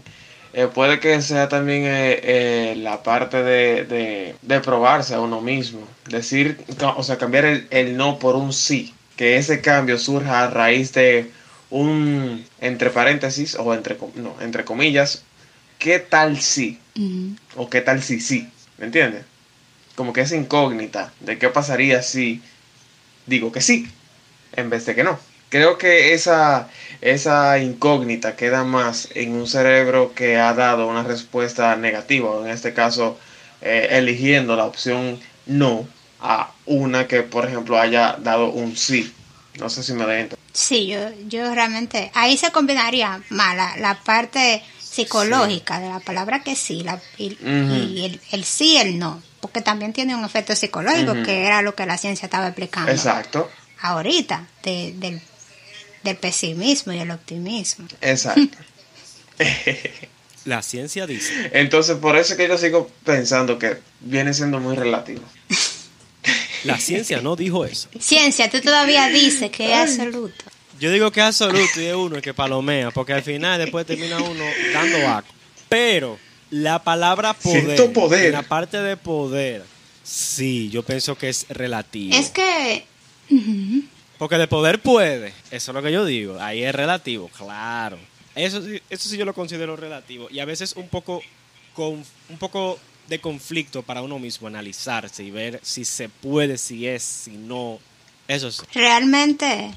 Eh, 0.53 0.67
puede 0.73 0.99
que 1.01 1.21
sea 1.21 1.49
también 1.49 1.83
eh, 1.83 2.19
eh, 2.23 2.75
la 2.77 3.03
parte 3.03 3.43
de, 3.43 3.83
de, 3.83 4.35
de 4.41 4.59
probarse 4.61 5.13
a 5.13 5.19
uno 5.19 5.41
mismo. 5.41 5.81
Decir, 6.09 6.57
o 6.95 7.03
sea, 7.03 7.17
cambiar 7.17 7.45
el, 7.45 7.67
el 7.71 7.97
no 7.97 8.17
por 8.19 8.35
un 8.35 8.53
sí. 8.53 8.93
Que 9.17 9.37
ese 9.37 9.61
cambio 9.61 9.97
surja 9.97 10.43
a 10.43 10.49
raíz 10.49 10.93
de 10.93 11.31
un, 11.69 12.45
entre 12.59 12.89
paréntesis, 12.89 13.55
o 13.55 13.73
entre, 13.73 13.97
no, 14.15 14.35
entre 14.41 14.65
comillas, 14.65 15.23
¿qué 15.79 15.99
tal 15.99 16.39
si? 16.41 16.79
o 17.55 17.69
qué 17.69 17.81
tal 17.81 18.01
si 18.01 18.21
sí, 18.21 18.49
¿me 18.77 18.85
entiendes? 18.85 19.25
Como 19.95 20.13
que 20.13 20.21
esa 20.21 20.35
incógnita 20.35 21.13
de 21.19 21.37
qué 21.37 21.49
pasaría 21.49 22.01
si 22.01 22.41
digo 23.25 23.51
que 23.51 23.61
sí, 23.61 23.87
en 24.53 24.69
vez 24.69 24.85
de 24.85 24.95
que 24.95 25.03
no. 25.03 25.19
Creo 25.49 25.77
que 25.77 26.13
esa, 26.13 26.69
esa 27.01 27.59
incógnita 27.59 28.35
queda 28.35 28.63
más 28.63 29.09
en 29.13 29.33
un 29.33 29.47
cerebro 29.47 30.13
que 30.13 30.37
ha 30.37 30.53
dado 30.53 30.87
una 30.87 31.03
respuesta 31.03 31.75
negativa, 31.75 32.39
en 32.41 32.49
este 32.49 32.73
caso 32.73 33.17
eh, 33.61 33.87
eligiendo 33.91 34.55
la 34.55 34.65
opción 34.65 35.19
no 35.45 35.87
a 36.19 36.51
una 36.65 37.07
que, 37.07 37.21
por 37.21 37.45
ejemplo, 37.45 37.79
haya 37.79 38.17
dado 38.19 38.49
un 38.49 38.75
sí. 38.75 39.13
No 39.59 39.69
sé 39.69 39.83
si 39.83 39.93
me 39.93 40.03
entender. 40.03 40.37
Sí, 40.51 40.87
yo, 40.87 40.99
yo 41.27 41.53
realmente, 41.53 42.11
ahí 42.13 42.37
se 42.37 42.51
combinaría 42.51 43.21
más 43.29 43.55
la, 43.55 43.77
la 43.77 43.95
parte 44.03 44.63
psicológica 44.79 45.79
de 45.79 45.89
la 45.89 45.99
palabra 45.99 46.43
que 46.43 46.55
sí 46.55 46.83
la, 46.83 47.01
y, 47.17 47.33
Ujú. 47.33 47.75
y 47.75 48.05
el, 48.05 48.21
el 48.31 48.43
sí 48.45 48.73
y 48.73 48.77
el 48.77 48.97
no, 48.99 49.21
porque 49.45 49.61
también 49.61 49.93
tiene 49.93 50.15
un 50.15 50.25
efecto 50.25 50.55
psicológico 50.55 51.13
que 51.23 51.43
era 51.45 51.61
lo 51.61 51.75
que 51.75 51.85
la 51.85 51.99
ciencia 51.99 52.25
estaba 52.25 52.47
explicando 52.47 52.91
Exacto, 52.91 53.51
ahorita, 53.81 54.47
de- 54.63 54.93
del, 54.97 55.21
del 56.03 56.15
pesimismo 56.17 56.93
y 56.93 56.97
el 56.99 57.11
optimismo. 57.11 57.87
exacto. 58.01 58.57
La 60.45 60.61
ciencia 60.61 61.05
dice. 61.07 61.49
Entonces, 61.53 61.97
por 61.97 62.15
eso 62.17 62.33
es 62.33 62.37
que 62.37 62.47
yo 62.47 62.57
sigo 62.57 62.89
pensando 63.03 63.57
que 63.57 63.77
viene 64.01 64.31
siendo 64.33 64.59
muy 64.59 64.75
relativo. 64.75 65.21
La 66.63 66.79
ciencia 66.79 67.19
no 67.21 67.35
dijo 67.35 67.65
eso. 67.65 67.89
Ciencia, 67.99 68.49
tú 68.49 68.61
todavía 68.61 69.07
dices 69.09 69.49
que 69.51 69.73
es 69.73 69.79
absoluto. 69.91 70.45
Yo 70.79 70.91
digo 70.91 71.11
que 71.11 71.19
es 71.21 71.25
absoluto 71.27 71.81
y 71.81 71.85
es 71.85 71.95
uno 71.95 72.15
el 72.17 72.21
que 72.21 72.33
palomea, 72.35 72.91
porque 72.91 73.13
al 73.13 73.23
final 73.23 73.59
después 73.59 73.85
termina 73.87 74.19
uno 74.19 74.43
dando 74.73 75.01
vaco. 75.03 75.27
Pero 75.69 76.19
la 76.51 76.83
palabra 76.83 77.33
poder, 77.33 77.77
Siento 77.77 77.93
poder. 77.93 78.25
en 78.27 78.31
la 78.33 78.43
parte 78.43 78.77
de 78.81 78.97
poder, 78.97 79.63
sí, 80.03 80.69
yo 80.69 80.83
pienso 80.83 81.17
que 81.17 81.29
es 81.29 81.45
relativo. 81.49 82.15
Es 82.15 82.29
que 82.29 82.85
Porque 84.17 84.37
de 84.37 84.47
poder 84.47 84.79
puede, 84.81 85.33
eso 85.51 85.71
es 85.71 85.75
lo 85.75 85.81
que 85.83 85.91
yo 85.91 86.05
digo, 86.05 86.39
ahí 86.39 86.63
es 86.63 86.73
relativo, 86.73 87.29
claro. 87.29 87.97
Eso, 88.35 88.61
sí- 88.61 88.81
eso 88.89 89.09
sí 89.09 89.17
yo 89.17 89.25
lo 89.25 89.33
considero 89.33 89.75
relativo 89.75 90.27
y 90.29 90.39
a 90.39 90.45
veces 90.45 90.73
un 90.75 90.87
poco, 90.89 91.21
con, 91.73 92.03
un 92.29 92.37
poco 92.37 92.77
de 93.07 93.19
conflicto 93.19 93.81
para 93.83 94.01
uno 94.01 94.17
mismo 94.19 94.47
analizarse 94.47 95.23
y 95.23 95.31
ver 95.31 95.59
si 95.63 95.85
se 95.85 96.09
puede, 96.09 96.57
si 96.57 96.87
es, 96.87 97.03
si 97.03 97.31
no. 97.31 97.79
Eso 98.27 98.51
sí. 98.51 98.63
realmente 98.73 99.71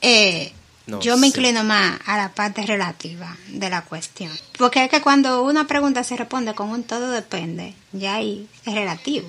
eh, 0.00 0.52
No 0.86 1.00
yo 1.00 1.16
me 1.16 1.22
sé. 1.22 1.26
inclino 1.28 1.64
más 1.64 1.98
a 2.06 2.16
la 2.16 2.32
parte 2.32 2.62
relativa 2.64 3.36
de 3.48 3.68
la 3.70 3.82
cuestión. 3.82 4.30
Porque 4.56 4.84
es 4.84 4.90
que 4.90 5.00
cuando 5.00 5.42
una 5.42 5.66
pregunta 5.66 6.04
se 6.04 6.16
responde 6.16 6.54
con 6.54 6.68
un 6.70 6.84
todo 6.84 7.10
depende, 7.10 7.74
ya 7.92 8.14
ahí 8.16 8.48
es 8.64 8.74
relativo. 8.74 9.28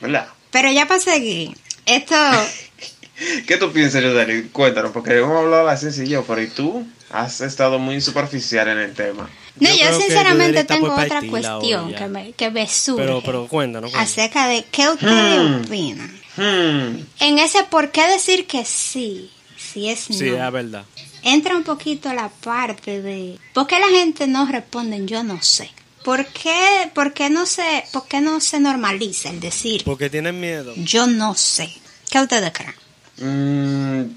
¿Verdad? 0.00 0.28
Pero 0.50 0.70
ya 0.70 0.86
para 0.86 1.00
seguir, 1.00 1.56
esto, 1.86 2.14
¿Qué 3.46 3.56
tú 3.56 3.72
piensas, 3.72 4.02
Yudeli? 4.02 4.48
Cuéntanos, 4.48 4.90
porque 4.92 5.16
hemos 5.18 5.36
hablado 5.36 5.70
y 6.02 6.06
yo, 6.08 6.24
pero 6.24 6.42
¿y 6.42 6.48
tú? 6.48 6.86
Has 7.10 7.40
estado 7.40 7.78
muy 7.78 8.00
superficial 8.00 8.66
en 8.68 8.78
el 8.78 8.92
tema. 8.92 9.30
no, 9.60 9.68
Yo 9.70 10.00
sinceramente 10.00 10.64
tengo 10.64 10.92
otra 10.94 11.20
hoy 11.20 11.28
cuestión 11.28 11.94
que 11.94 12.08
me, 12.08 12.32
que 12.32 12.50
me 12.50 12.66
surge 12.68 13.02
Pero, 13.04 13.22
pero 13.24 13.46
cuéntanos. 13.46 13.92
cuéntanos. 13.92 13.94
acerca 13.94 14.48
de 14.48 14.64
qué 14.70 14.88
ustedes 14.88 15.38
Hmm. 15.40 15.60
opinan. 15.64 16.20
Hmm, 16.36 17.04
En 17.20 17.38
ese 17.38 17.62
por 17.64 17.92
qué 17.92 18.04
decir 18.08 18.48
que 18.48 18.64
sí, 18.64 19.30
si 19.74 19.90
es 19.90 20.00
Sí, 20.00 20.30
no. 20.30 20.46
es 20.46 20.52
verdad. 20.52 20.84
entra 21.22 21.56
un 21.56 21.64
poquito 21.64 22.12
la 22.14 22.28
parte 22.28 23.02
de 23.02 23.38
¿por 23.52 23.66
qué 23.66 23.78
la 23.78 23.88
gente 23.88 24.26
no 24.26 24.46
responde 24.46 25.04
yo 25.04 25.22
no 25.22 25.42
sé? 25.42 25.70
¿Por 26.04 26.26
qué, 26.26 26.90
por 26.94 27.12
qué 27.14 27.30
no 27.30 27.44
se 27.46 27.84
por 27.92 28.06
qué 28.08 28.20
no 28.20 28.40
se 28.40 28.60
normaliza 28.60 29.30
el 29.30 29.40
decir 29.40 29.82
Porque 29.84 30.08
tienen 30.10 30.38
miedo. 30.40 30.72
yo 30.76 31.06
no 31.06 31.34
sé? 31.34 31.70
¿Qué 32.10 32.20
ustedes 32.20 32.52
creen? 32.52 32.74
mm, 33.18 34.14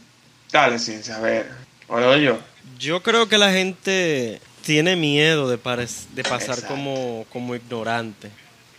dale, 0.52 0.80
ciencia, 0.80 1.16
a 1.18 1.20
ver. 1.20 1.52
Ahora 1.90 2.08
doy 2.08 2.24
yo. 2.26 2.40
Yo 2.80 3.02
creo 3.02 3.28
que 3.30 3.38
la 3.38 3.52
gente 3.52 4.40
tiene 4.66 4.96
miedo 4.96 5.48
de, 5.50 5.56
de 5.56 6.24
pasar 6.24 6.50
Exacto. 6.58 6.68
como, 6.68 7.26
como 7.32 7.56
ignorante. 7.56 8.30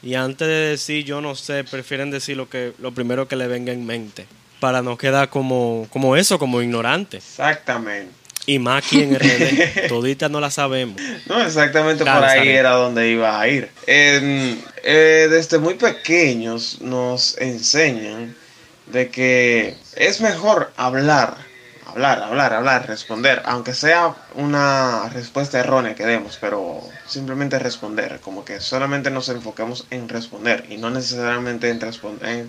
Y 0.03 0.15
antes 0.15 0.47
de 0.47 0.55
decir 0.55 1.05
yo 1.05 1.21
no 1.21 1.35
sé, 1.35 1.65
prefieren 1.65 2.11
decir 2.11 2.37
lo, 2.37 2.49
que, 2.49 2.73
lo 2.79 2.93
primero 2.93 3.27
que 3.27 3.37
le 3.37 3.47
venga 3.49 3.73
en 3.73 3.85
mente. 3.87 4.27
Para 4.61 4.83
no 4.83 4.97
quedar 4.97 5.29
como, 5.29 5.87
como 5.91 6.17
eso, 6.17 6.39
como 6.39 6.61
ignorante. 6.63 7.19
Exactamente. 7.19 8.13
Y 8.47 8.59
más 8.59 8.85
aquí 8.85 9.03
en 9.03 9.15
RD. 9.15 9.89
Toditas 9.89 10.31
no 10.31 10.41
la 10.41 10.51
sabemos. 10.51 11.01
No, 11.27 11.43
exactamente 11.43 12.03
por 12.05 12.25
ahí 12.25 12.49
era 12.49 12.71
donde 12.71 13.11
iba 13.11 13.39
a 13.39 13.47
ir. 13.47 13.71
Eh, 13.87 14.57
eh, 14.83 15.29
desde 15.31 15.59
muy 15.59 15.75
pequeños 15.75 16.81
nos 16.81 17.37
enseñan 17.39 18.35
de 18.87 19.11
que 19.11 19.77
es 19.97 20.21
mejor 20.21 20.73
hablar, 20.77 21.37
hablar, 21.87 22.23
hablar, 22.23 22.55
hablar, 22.55 22.87
responder, 22.87 23.43
aunque 23.45 23.75
sea 23.75 24.15
una 24.35 25.09
respuesta 25.11 25.59
errónea 25.61 25.95
que 25.95 26.07
demos, 26.07 26.39
pero 26.41 26.81
simplemente 27.07 27.59
responder, 27.59 28.21
como 28.21 28.45
que 28.45 28.61
solamente 28.61 29.11
nos 29.11 29.29
enfoquemos 29.29 29.87
en 29.91 30.09
responder 30.09 30.65
y 30.71 30.79
no 30.79 30.91
necesariamente 30.91 31.69
en 31.69 31.81
responder 31.81 32.47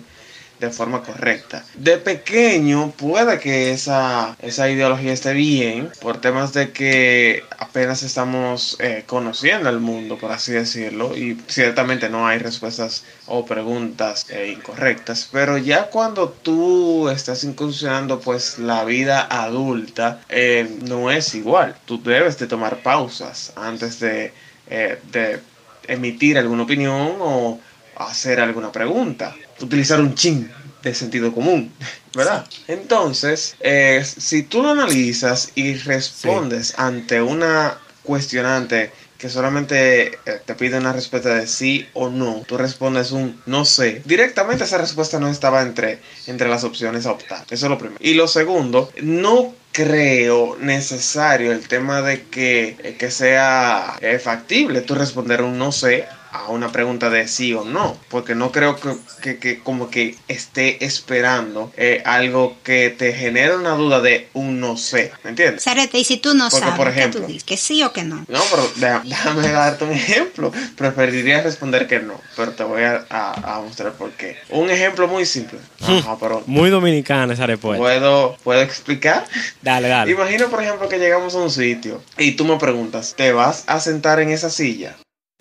de 0.60 0.70
forma 0.70 1.02
correcta. 1.02 1.64
De 1.74 1.96
pequeño 1.96 2.92
puede 2.92 3.38
que 3.38 3.72
esa, 3.72 4.36
esa 4.40 4.68
ideología 4.70 5.12
esté 5.12 5.32
bien 5.32 5.90
por 6.00 6.20
temas 6.20 6.52
de 6.52 6.70
que 6.70 7.42
apenas 7.58 8.02
estamos 8.02 8.76
eh, 8.78 9.04
conociendo 9.06 9.70
el 9.70 9.80
mundo, 9.80 10.18
por 10.18 10.30
así 10.32 10.52
decirlo, 10.52 11.16
y 11.16 11.40
ciertamente 11.48 12.10
no 12.10 12.26
hay 12.26 12.38
respuestas 12.38 13.04
o 13.26 13.46
preguntas 13.46 14.26
eh, 14.28 14.54
incorrectas, 14.56 15.28
pero 15.32 15.56
ya 15.56 15.88
cuando 15.88 16.28
tú 16.28 17.08
estás 17.08 17.42
incursionando 17.44 18.20
pues 18.20 18.58
la 18.58 18.84
vida 18.84 19.26
adulta, 19.30 20.20
eh, 20.28 20.68
no 20.82 21.10
es 21.10 21.34
igual. 21.34 21.74
Tú 21.86 22.02
debes 22.02 22.38
de 22.38 22.46
tomar 22.46 22.82
pausas 22.82 23.52
antes 23.56 23.98
de, 24.00 24.32
de 24.68 25.40
emitir 25.88 26.36
alguna 26.36 26.64
opinión 26.64 27.16
o 27.20 27.58
hacer 27.96 28.40
alguna 28.40 28.72
pregunta. 28.72 29.34
Utilizar 29.60 30.00
un 30.00 30.14
chin 30.14 30.50
de 30.82 30.94
sentido 30.94 31.32
común, 31.32 31.72
¿verdad? 32.14 32.46
Entonces, 32.68 33.56
eh, 33.60 34.02
si 34.04 34.42
tú 34.42 34.62
lo 34.62 34.70
analizas 34.70 35.52
y 35.54 35.74
respondes 35.74 36.74
ante 36.78 37.20
una 37.20 37.78
cuestionante 38.02 38.90
que 39.18 39.28
solamente 39.28 40.06
eh, 40.24 40.40
te 40.46 40.54
pide 40.54 40.78
una 40.78 40.94
respuesta 40.94 41.34
de 41.34 41.46
sí 41.46 41.86
o 41.92 42.08
no, 42.08 42.42
tú 42.46 42.56
respondes 42.56 43.12
un 43.12 43.38
no 43.44 43.66
sé, 43.66 44.00
directamente 44.06 44.64
esa 44.64 44.78
respuesta 44.78 45.20
no 45.20 45.28
estaba 45.28 45.60
entre, 45.60 45.98
entre 46.26 46.48
las 46.48 46.64
opciones 46.64 47.04
a 47.04 47.12
optar. 47.12 47.44
Eso 47.50 47.66
es 47.66 47.70
lo 47.70 47.76
primero. 47.76 48.00
Y 48.02 48.14
lo 48.14 48.26
segundo, 48.26 48.90
no 49.02 49.54
creo 49.72 50.56
necesario 50.58 51.52
el 51.52 51.68
tema 51.68 52.00
de 52.00 52.22
que, 52.22 52.76
eh, 52.82 52.96
que 52.98 53.10
sea 53.10 53.98
factible 54.22 54.80
tú 54.80 54.94
responder 54.94 55.42
un 55.42 55.58
no 55.58 55.70
sé 55.70 56.06
a 56.32 56.48
una 56.48 56.70
pregunta 56.72 57.10
de 57.10 57.26
sí 57.28 57.52
o 57.54 57.64
no, 57.64 57.96
porque 58.08 58.34
no 58.34 58.52
creo 58.52 58.76
que, 58.76 58.94
que- 59.22 59.38
que 59.38 59.58
como 59.60 59.90
que 59.90 60.16
esté 60.28 60.84
esperando 60.84 61.72
eh, 61.76 62.02
algo 62.04 62.56
que 62.62 62.90
te 62.90 63.12
genere 63.12 63.56
una 63.56 63.70
duda 63.74 64.00
de 64.00 64.28
un 64.32 64.60
no 64.60 64.76
sé, 64.76 65.12
¿me 65.24 65.30
entiendes? 65.30 65.62
Sarete, 65.62 65.98
y 65.98 66.04
si 66.04 66.18
tú 66.18 66.34
no 66.34 66.48
Porque, 66.50 66.58
sabes, 66.66 66.76
por 66.76 66.86
¿qué 66.88 66.92
tú 66.94 66.98
ejemplo- 67.18 67.26
dices? 67.26 67.44
¿Que 67.44 67.56
sí 67.56 67.82
o 67.82 67.92
que 67.92 68.04
no? 68.04 68.24
No, 68.28 68.40
pero 68.50 68.70
déjame 69.04 69.48
darte 69.50 69.84
un 69.84 69.92
ejemplo. 69.92 70.52
Preferiría 70.76 71.42
responder 71.42 71.86
que 71.86 72.00
no, 72.00 72.20
pero 72.36 72.52
te 72.52 72.62
voy 72.64 72.82
a, 72.82 73.04
a- 73.10 73.56
a 73.56 73.60
mostrar 73.60 73.92
por 73.92 74.10
qué. 74.12 74.36
Un 74.50 74.70
ejemplo 74.70 75.08
muy 75.08 75.26
simple. 75.26 75.58
Ajá, 75.82 76.16
pero 76.20 76.42
Muy 76.46 76.70
dominicana 76.70 77.34
esa 77.34 77.46
respuesta. 77.46 77.80
¿puedo, 77.82 78.36
¿puedo 78.44 78.60
explicar? 78.62 79.24
Dale, 79.62 79.88
dale. 79.88 80.10
Imagina, 80.12 80.46
por 80.48 80.62
ejemplo, 80.62 80.88
que 80.88 80.98
llegamos 80.98 81.34
a 81.34 81.38
un 81.38 81.50
sitio 81.50 82.02
y 82.18 82.32
tú 82.32 82.44
me 82.44 82.56
preguntas, 82.58 83.14
¿te 83.16 83.32
vas 83.32 83.64
a 83.66 83.80
sentar 83.80 84.20
en 84.20 84.30
esa 84.30 84.50
silla? 84.50 84.96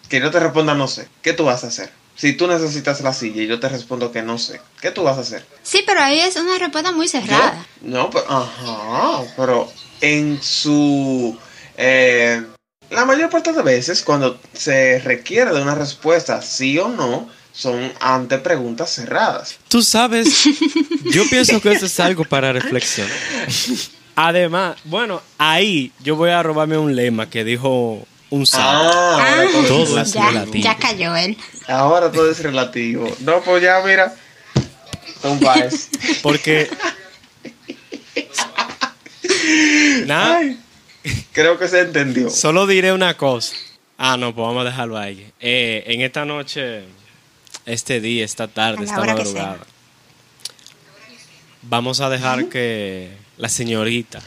Que 0.10 0.19
yo 0.19 0.32
te 0.32 0.39
responda 0.39 0.74
no 0.74 0.88
sé. 0.88 1.08
¿Qué 1.22 1.34
tú 1.34 1.45
vas 1.45 1.63
a 1.63 1.67
hacer? 1.67 1.91
Si 2.15 2.34
tú 2.34 2.48
necesitas 2.48 3.00
la 3.02 3.13
silla 3.13 3.43
y 3.43 3.48
yo 3.48 3.60
te 3.62 3.69
respondo 3.69 4.12
que 4.12 4.22
no 4.22 4.38
sé, 4.38 4.60
¿qué 4.82 4.91
tú 4.91 5.04
vas 5.04 5.17
a 5.17 5.22
hacer? 5.22 5.45
Sí, 5.63 5.84
pero 5.86 6.02
ahí 6.02 6.19
es 6.19 6.36
una 6.36 6.58
respuesta 6.58 6.91
muy 6.91 7.06
Yo- 7.08 7.12
cerrada. 7.12 7.65
No, 7.82 8.10
pero, 8.10 8.26
ajá, 8.30 9.24
pero 9.38 9.72
en 10.02 10.41
su... 10.43 11.38
eh, 11.78 12.43
la 12.89 13.06
mayor 13.06 13.30
parte 13.30 13.54
de 13.54 13.62
veces 13.62 14.02
cuando 14.02 14.38
se 14.52 15.00
requiere 15.00 15.54
de 15.54 15.62
una 15.62 15.76
respuesta 15.76 16.41
sí 16.41 16.78
o 16.80 16.89
no, 16.89 17.30
son 17.54 17.91
ante 18.02 18.38
preguntas 18.39 18.89
cerradas. 18.93 19.56
Tú 19.69 19.82
sabes, 19.82 20.43
yo 21.13 21.24
pienso 21.30 21.62
que 21.62 21.72
eso 21.72 21.86
es 21.86 22.00
algo 22.02 22.26
para 22.26 22.52
reflexionar. 22.52 23.13
Además, 24.15 24.76
bueno, 24.84 25.22
ahí 25.38 25.93
yo 26.04 26.15
voy 26.17 26.32
a 26.32 26.43
robarme 26.43 26.78
un 26.78 26.95
lema 26.95 27.30
que 27.30 27.43
dijo 27.45 28.06
un. 28.30 28.46
Ah, 28.54 29.13
ahora 29.13 29.42
Ah, 29.42 29.46
todo, 29.68 30.00
es 30.02 30.13
relativo. 30.15 30.63
ya 30.63 30.78
cayó 30.78 31.15
él. 31.15 31.38
ahora 31.68 32.12
todo 32.12 32.30
es 32.32 32.42
relativo. 32.44 33.08
No, 33.22 33.42
pues 33.42 33.63
ya, 33.63 33.82
mira. 33.86 34.13
Un 35.24 35.39
país. 35.39 35.89
Porque. 36.22 36.70
Nada, 40.06 40.42
Creo 41.32 41.58
que 41.58 41.68
se 41.68 41.80
entendió. 41.82 42.30
solo 42.30 42.68
diré 42.68 42.92
una 42.94 43.15
cosa. 43.15 43.56
Ah, 43.98 44.18
no, 44.18 44.34
pues 44.34 44.46
vamos 44.48 44.62
a 44.62 44.65
dejarlo 44.70 44.98
ahí. 44.98 45.32
Eh, 45.39 45.84
en 45.88 46.02
esta 46.02 46.26
noche, 46.26 46.84
este 47.65 48.00
día, 48.02 48.26
esta 48.26 48.48
tarde, 48.48 48.84
esta 48.86 49.04
madrugada, 49.04 49.58
vamos 51.63 52.00
a 52.02 52.10
dejar 52.10 52.48
que 52.50 53.10
la 53.38 53.50
señorita 53.50 54.22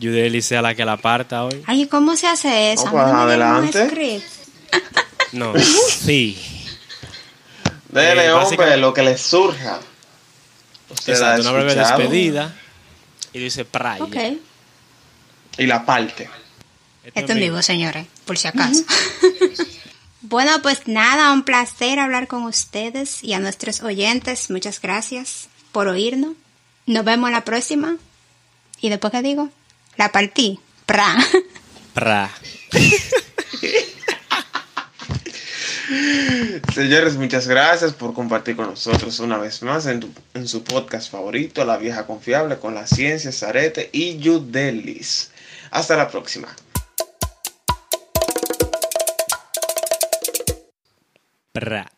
Yudeli 0.00 0.40
sea 0.40 0.62
la 0.62 0.74
que 0.74 0.84
la 0.84 0.96
parta 0.96 1.44
hoy. 1.44 1.62
Ay, 1.66 1.86
¿cómo 1.86 2.16
se 2.16 2.26
hace 2.26 2.72
eso? 2.72 2.86
No, 2.86 2.92
pues, 2.92 3.06
no 3.06 3.20
adelante. 3.20 3.88
script. 3.88 4.26
No, 5.32 5.52
sí. 5.58 6.36
Dele, 7.90 8.26
Eh, 8.26 8.32
hombre, 8.32 8.76
lo 8.78 8.94
que 8.94 9.02
le 9.02 9.18
surja. 9.18 9.78
Usted 10.88 11.12
Exacto, 11.12 11.42
una 11.42 11.52
breve 11.52 11.74
despedida. 11.74 12.56
Y 13.32 13.38
dice 13.38 13.64
Praya. 13.64 14.02
Ok. 14.02 14.16
Y 15.58 15.66
la 15.66 15.84
parte. 15.84 16.30
Esto 17.14 17.32
en 17.32 17.38
vivo, 17.38 17.60
señores, 17.60 18.06
por 18.24 18.38
si 18.38 18.48
acaso. 18.48 18.82
bueno, 20.22 20.62
pues 20.62 20.86
nada, 20.86 21.32
un 21.32 21.42
placer 21.42 21.98
hablar 21.98 22.26
con 22.26 22.44
ustedes 22.44 23.22
y 23.22 23.34
a 23.34 23.38
nuestros 23.38 23.82
oyentes. 23.82 24.50
Muchas 24.50 24.80
gracias 24.80 25.48
por 25.72 25.88
oírnos. 25.88 26.32
Nos 26.86 27.04
vemos 27.04 27.28
en 27.28 27.34
la 27.34 27.44
próxima. 27.44 27.96
¿Y 28.80 28.88
después 28.88 29.12
qué 29.12 29.22
digo? 29.22 29.50
La 29.96 30.10
partí. 30.12 30.58
Pra. 30.86 31.16
Pra. 31.94 32.30
Señores, 36.74 37.16
muchas 37.16 37.48
gracias 37.48 37.92
por 37.92 38.14
compartir 38.14 38.56
con 38.56 38.66
nosotros 38.66 39.18
una 39.20 39.38
vez 39.38 39.62
más 39.62 39.86
en, 39.86 40.00
tu- 40.00 40.12
en 40.34 40.46
su 40.46 40.62
podcast 40.62 41.10
favorito, 41.10 41.64
La 41.64 41.76
Vieja 41.78 42.06
Confiable, 42.06 42.58
con 42.58 42.74
la 42.74 42.86
ciencia, 42.86 43.32
Zarete 43.32 43.90
y 43.92 44.18
Yudelis. 44.18 45.30
Hasta 45.70 45.96
la 45.96 46.08
próxima. 46.08 46.48
Pra. 51.52 51.90